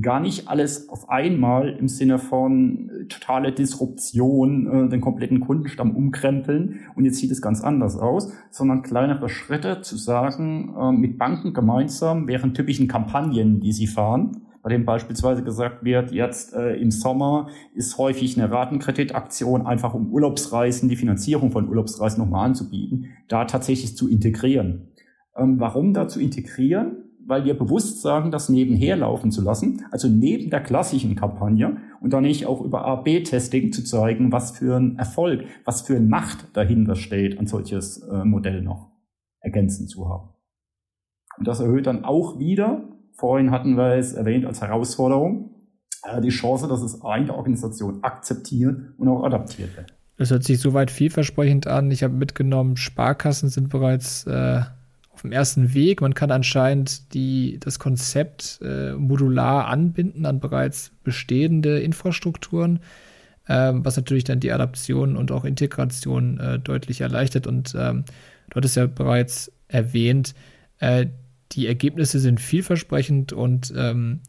gar 0.00 0.20
nicht 0.20 0.48
alles 0.48 0.88
auf 0.88 1.08
einmal 1.08 1.68
im 1.70 1.88
Sinne 1.88 2.18
von 2.18 2.90
äh, 2.90 3.04
totale 3.06 3.52
Disruption, 3.52 4.86
äh, 4.86 4.88
den 4.88 5.00
kompletten 5.00 5.40
Kundenstamm 5.40 5.94
umkrempeln 5.94 6.80
und 6.94 7.04
jetzt 7.04 7.18
sieht 7.18 7.30
es 7.30 7.42
ganz 7.42 7.62
anders 7.62 7.96
aus, 7.96 8.32
sondern 8.50 8.82
kleinere 8.82 9.28
Schritte 9.28 9.82
zu 9.82 9.96
sagen, 9.96 10.74
äh, 10.78 10.92
mit 10.92 11.18
Banken 11.18 11.52
gemeinsam 11.52 12.26
während 12.26 12.56
typischen 12.56 12.88
Kampagnen, 12.88 13.60
die 13.60 13.72
sie 13.72 13.86
fahren, 13.86 14.42
bei 14.64 14.70
dem 14.70 14.86
beispielsweise 14.86 15.44
gesagt 15.44 15.84
wird, 15.84 16.10
jetzt 16.10 16.54
äh, 16.54 16.76
im 16.76 16.90
Sommer 16.90 17.48
ist 17.74 17.98
häufig 17.98 18.38
eine 18.38 18.50
Ratenkreditaktion 18.50 19.66
einfach 19.66 19.92
um 19.92 20.10
Urlaubsreisen, 20.10 20.88
die 20.88 20.96
Finanzierung 20.96 21.52
von 21.52 21.68
Urlaubsreisen 21.68 22.18
nochmal 22.24 22.46
anzubieten, 22.46 23.10
da 23.28 23.44
tatsächlich 23.44 23.94
zu 23.94 24.08
integrieren. 24.08 24.88
Ähm, 25.36 25.60
warum 25.60 25.92
da 25.92 26.08
zu 26.08 26.18
integrieren? 26.18 27.04
Weil 27.26 27.44
wir 27.44 27.54
bewusst 27.54 28.02
sagen, 28.02 28.30
das 28.30 28.48
nebenher 28.48 28.96
laufen 28.96 29.30
zu 29.30 29.42
lassen, 29.42 29.84
also 29.90 30.08
neben 30.08 30.50
der 30.50 30.60
klassischen 30.60 31.16
Kampagne 31.16 31.78
und 32.00 32.12
dann 32.12 32.22
nicht 32.22 32.46
auch 32.46 32.60
über 32.60 32.84
A-B-Testing 32.84 33.72
zu 33.72 33.84
zeigen, 33.84 34.32
was 34.32 34.58
für 34.58 34.76
ein 34.76 34.98
Erfolg, 34.98 35.44
was 35.64 35.82
für 35.82 35.96
eine 35.96 36.06
Macht 36.06 36.56
dahinter 36.56 36.96
steht, 36.96 37.38
ein 37.38 37.46
solches 37.46 38.02
äh, 38.02 38.24
Modell 38.24 38.62
noch 38.62 38.90
ergänzend 39.40 39.90
zu 39.90 40.08
haben. 40.08 40.30
Und 41.38 41.48
das 41.48 41.60
erhöht 41.60 41.86
dann 41.86 42.04
auch 42.04 42.38
wieder, 42.38 42.88
vorhin 43.12 43.50
hatten 43.50 43.76
wir 43.76 43.96
es 43.96 44.12
erwähnt 44.12 44.44
als 44.44 44.60
Herausforderung, 44.60 45.50
äh, 46.04 46.20
die 46.20 46.28
Chance, 46.28 46.68
dass 46.68 46.82
es 46.82 47.02
eine 47.02 47.34
Organisation 47.34 48.02
akzeptiert 48.02 48.76
und 48.98 49.08
auch 49.08 49.24
adaptiert 49.24 49.76
wird. 49.76 49.94
Das 50.16 50.30
hört 50.30 50.44
sich 50.44 50.60
soweit 50.60 50.90
vielversprechend 50.90 51.66
an. 51.66 51.90
Ich 51.90 52.04
habe 52.04 52.14
mitgenommen, 52.14 52.76
Sparkassen 52.76 53.48
sind 53.48 53.68
bereits 53.68 54.26
äh, 54.26 54.60
auf 55.14 55.22
dem 55.22 55.32
ersten 55.32 55.74
Weg. 55.74 56.00
Man 56.00 56.14
kann 56.14 56.30
anscheinend 56.30 57.14
die, 57.14 57.58
das 57.60 57.78
Konzept 57.78 58.60
äh, 58.62 58.92
modular 58.92 59.68
anbinden 59.68 60.26
an 60.26 60.40
bereits 60.40 60.92
bestehende 61.04 61.78
Infrastrukturen, 61.80 62.80
äh, 63.46 63.72
was 63.74 63.96
natürlich 63.96 64.24
dann 64.24 64.40
die 64.40 64.52
Adaption 64.52 65.16
und 65.16 65.30
auch 65.30 65.44
Integration 65.44 66.38
äh, 66.40 66.58
deutlich 66.58 67.00
erleichtert. 67.00 67.46
Und 67.46 67.74
ähm, 67.78 68.04
du 68.50 68.56
hattest 68.56 68.76
ja 68.76 68.86
bereits 68.86 69.52
erwähnt, 69.68 70.34
äh, 70.80 71.06
die 71.52 71.68
Ergebnisse 71.68 72.18
sind 72.18 72.40
vielversprechend 72.40 73.32
und 73.32 73.72
ähm, 73.76 74.20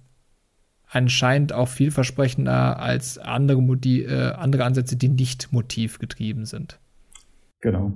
anscheinend 0.87 1.51
auch 1.51 1.67
vielversprechender 1.67 2.79
als 2.79 3.17
andere, 3.17 3.61
Modi 3.61 4.03
äh, 4.03 4.33
andere 4.33 4.63
Ansätze, 4.63 4.95
die 4.95 5.09
nicht 5.09 5.51
motivgetrieben 5.51 6.45
sind. 6.45 6.79
Genau. 7.61 7.93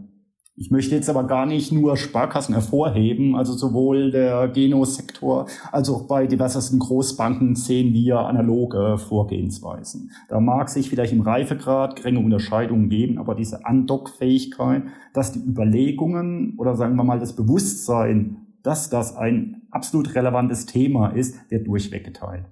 Ich 0.60 0.72
möchte 0.72 0.93
jetzt 0.93 1.10
aber 1.10 1.24
gar 1.24 1.45
nicht 1.45 1.72
nur 1.72 1.95
Sparkassen 1.95 2.54
hervorheben, 2.54 3.38
also 3.38 3.54
sowohl 3.54 4.12
der 4.12 4.50
Genosektor 4.50 5.48
als 5.72 5.89
auch 5.89 6.06
bei 6.06 6.28
diversesten 6.28 6.80
Großbanken 6.80 7.56
sehen 7.56 7.93
wir 7.93 8.19
analoge 8.19 8.98
Vorgehensweisen. 8.98 10.12
Da 10.28 10.41
mag 10.41 10.67
sich 10.67 10.89
vielleicht 10.89 11.13
im 11.13 11.22
Reifegrad 11.22 11.95
geringe 11.95 12.19
Unterscheidungen 12.19 12.89
geben, 12.89 13.19
aber 13.19 13.36
diese 13.36 13.65
Andockfähigkeit, 13.65 14.84
dass 15.13 15.32
die 15.32 15.39
Überlegungen 15.39 16.56
oder 16.58 16.76
sagen 16.76 16.98
wir 16.98 17.06
mal 17.06 17.19
das 17.19 17.38
Bewusstsein, 17.38 18.48
dass 18.62 18.89
das 18.89 19.15
ein 19.15 19.62
absolut 19.72 20.13
relevantes 20.13 20.65
Thema 20.65 21.08
ist, 21.12 21.38
wird 21.50 21.67
durchweg 21.67 22.04
geteilt. 22.04 22.43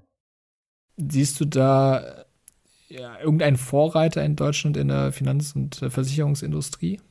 Siehst 0.96 1.41
du 1.41 1.46
da 1.46 2.24
ja, 2.88 3.20
irgendeinen 3.20 3.58
Vorreiter 3.58 4.24
in 4.24 4.38
Deutschland 4.38 4.78
in 4.78 4.88
der 4.88 5.12
Finanz- 5.12 5.54
und 5.58 5.76
Versicherungsindustrie? 5.89 7.02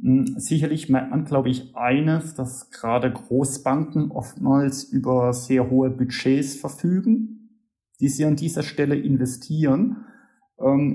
Hm, 0.00 0.38
sicherlich 0.38 0.88
merkt 0.88 1.10
man, 1.10 1.24
glaube 1.24 1.48
ich, 1.48 1.74
eines, 1.76 2.34
dass 2.34 2.70
gerade 2.70 3.12
Großbanken 3.12 4.10
oftmals 4.10 4.84
über 4.84 5.32
sehr 5.32 5.70
hohe 5.70 5.90
Budgets 5.90 6.54
verfügen, 6.56 7.60
die 8.00 8.08
sie 8.08 8.24
an 8.24 8.36
dieser 8.36 8.62
Stelle 8.62 8.96
investieren 8.96 10.04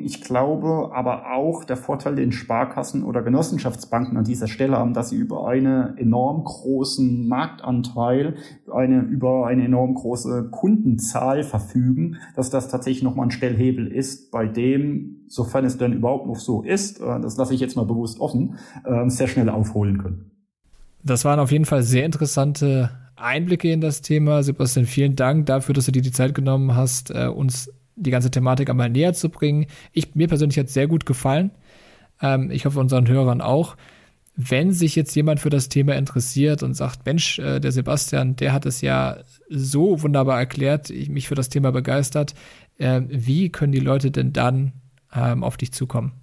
ich 0.03 0.23
glaube 0.23 0.89
aber 0.91 1.33
auch, 1.33 1.63
der 1.63 1.77
Vorteil, 1.77 2.15
den 2.15 2.31
Sparkassen 2.31 3.03
oder 3.03 3.21
Genossenschaftsbanken 3.21 4.17
an 4.17 4.23
dieser 4.23 4.47
Stelle 4.47 4.77
haben, 4.77 4.95
dass 4.95 5.09
sie 5.09 5.17
über 5.17 5.47
einen 5.47 5.97
enorm 5.97 6.43
großen 6.43 7.27
Marktanteil, 7.27 8.37
eine, 8.73 9.01
über 9.01 9.45
eine 9.45 9.65
enorm 9.65 9.93
große 9.93 10.49
Kundenzahl 10.49 11.43
verfügen, 11.43 12.17
dass 12.35 12.49
das 12.49 12.69
tatsächlich 12.69 13.03
nochmal 13.03 13.27
ein 13.27 13.31
Stellhebel 13.31 13.85
ist, 13.85 14.31
bei 14.31 14.47
dem, 14.47 15.25
sofern 15.27 15.65
es 15.65 15.77
denn 15.77 15.93
überhaupt 15.93 16.25
noch 16.25 16.39
so 16.39 16.63
ist, 16.63 16.99
äh, 16.99 17.19
das 17.21 17.37
lasse 17.37 17.53
ich 17.53 17.59
jetzt 17.59 17.75
mal 17.75 17.85
bewusst 17.85 18.19
offen, 18.19 18.55
ähm, 18.87 19.11
sehr 19.11 19.27
schnell 19.27 19.49
aufholen 19.49 19.99
können. 19.99 20.31
Das 21.03 21.23
waren 21.23 21.39
auf 21.39 21.51
jeden 21.51 21.65
Fall 21.65 21.83
sehr 21.83 22.05
interessante 22.05 22.89
Einblicke 23.15 23.71
in 23.71 23.81
das 23.81 24.01
Thema. 24.01 24.41
Sebastian, 24.41 24.87
vielen 24.87 25.15
Dank 25.15 25.45
dafür, 25.45 25.75
dass 25.75 25.85
du 25.85 25.91
dir 25.91 26.01
die 26.01 26.11
Zeit 26.11 26.33
genommen 26.33 26.75
hast, 26.75 27.11
äh, 27.11 27.27
uns 27.27 27.69
die 28.01 28.11
ganze 28.11 28.31
Thematik 28.31 28.69
einmal 28.69 28.89
näher 28.89 29.13
zu 29.13 29.29
bringen. 29.29 29.67
Ich, 29.91 30.15
mir 30.15 30.27
persönlich 30.27 30.57
hat 30.59 30.67
es 30.67 30.73
sehr 30.73 30.87
gut 30.87 31.05
gefallen. 31.05 31.51
Ähm, 32.21 32.51
ich 32.51 32.65
hoffe 32.65 32.79
unseren 32.79 33.07
Hörern 33.07 33.41
auch. 33.41 33.75
Wenn 34.35 34.71
sich 34.71 34.95
jetzt 34.95 35.15
jemand 35.15 35.39
für 35.39 35.49
das 35.49 35.69
Thema 35.69 35.95
interessiert 35.95 36.63
und 36.63 36.73
sagt, 36.73 37.05
Mensch, 37.05 37.39
äh, 37.39 37.59
der 37.59 37.71
Sebastian, 37.71 38.35
der 38.35 38.53
hat 38.53 38.65
es 38.65 38.81
ja 38.81 39.17
so 39.49 40.01
wunderbar 40.01 40.39
erklärt, 40.39 40.89
ich, 40.89 41.09
mich 41.09 41.27
für 41.27 41.35
das 41.35 41.49
Thema 41.49 41.71
begeistert, 41.71 42.33
äh, 42.77 43.01
wie 43.07 43.49
können 43.49 43.73
die 43.73 43.79
Leute 43.79 44.09
denn 44.09 44.33
dann 44.33 44.73
ähm, 45.13 45.43
auf 45.43 45.57
dich 45.57 45.73
zukommen? 45.73 46.13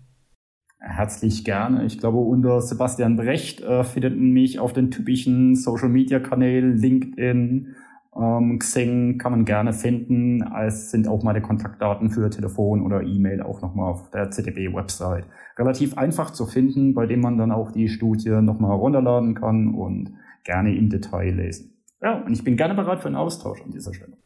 Herzlich 0.81 1.45
gerne. 1.45 1.85
Ich 1.85 1.99
glaube, 1.99 2.19
unter 2.19 2.61
Sebastian 2.61 3.17
Brecht 3.17 3.61
äh, 3.61 3.85
findet 3.85 4.17
mich 4.17 4.59
auf 4.59 4.73
den 4.73 4.91
typischen 4.91 5.57
Social 5.57 5.89
Media 5.89 6.21
Kanälen, 6.21 6.77
LinkedIn, 6.77 7.75
ähm, 8.19 8.59
Xing 8.59 9.19
kann 9.19 9.33
man 9.33 9.45
gerne 9.45 9.73
finden. 9.73 10.43
Es 10.67 10.91
sind 10.91 11.09
auch 11.09 11.23
meine 11.23 11.41
Kontaktdaten 11.41 12.11
für 12.11 12.29
Telefon 12.31 12.83
oder 12.83 13.03
E-Mail 13.03 13.43
auch 13.43 13.63
nochmal 13.63 13.91
auf 13.91 14.11
der 14.11 14.31
ZDB-Website. 14.31 15.25
Relativ 15.57 15.97
einfach 15.97 16.31
zu 16.31 16.47
finden, 16.47 16.95
bei 16.95 17.07
dem 17.07 17.21
man 17.21 17.39
dann 17.39 17.53
auch 17.53 17.73
die 17.73 17.89
Studie 17.89 18.31
nochmal 18.43 18.77
runterladen 18.77 19.35
kann 19.35 19.75
und 19.75 20.15
gerne 20.45 20.75
im 20.77 20.91
Detail 20.91 21.35
lesen. 21.35 21.75
Ja, 22.03 22.23
und 22.23 22.33
ich 22.33 22.45
bin 22.45 22.57
gerne 22.57 22.75
bereit 22.75 23.01
für 23.01 23.07
einen 23.07 23.17
Austausch 23.17 23.63
an 23.63 23.71
dieser 23.71 23.93
Stelle. 23.93 24.17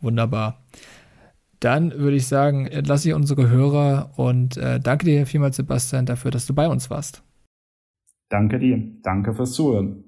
Wunderbar. 0.00 0.64
Dann 1.60 1.92
würde 1.92 2.16
ich 2.16 2.26
sagen, 2.26 2.68
lasse 2.84 3.08
ich 3.08 3.14
unsere 3.14 3.48
Hörer 3.48 4.10
und 4.16 4.56
äh, 4.56 4.78
danke 4.78 5.06
dir 5.06 5.26
vielmals, 5.26 5.56
Sebastian, 5.56 6.04
dafür, 6.04 6.30
dass 6.30 6.46
du 6.46 6.54
bei 6.54 6.68
uns 6.68 6.90
warst. 6.90 7.22
Danke 8.28 8.58
dir. 8.58 8.82
Danke 9.02 9.32
fürs 9.34 9.52
Zuhören. 9.52 10.05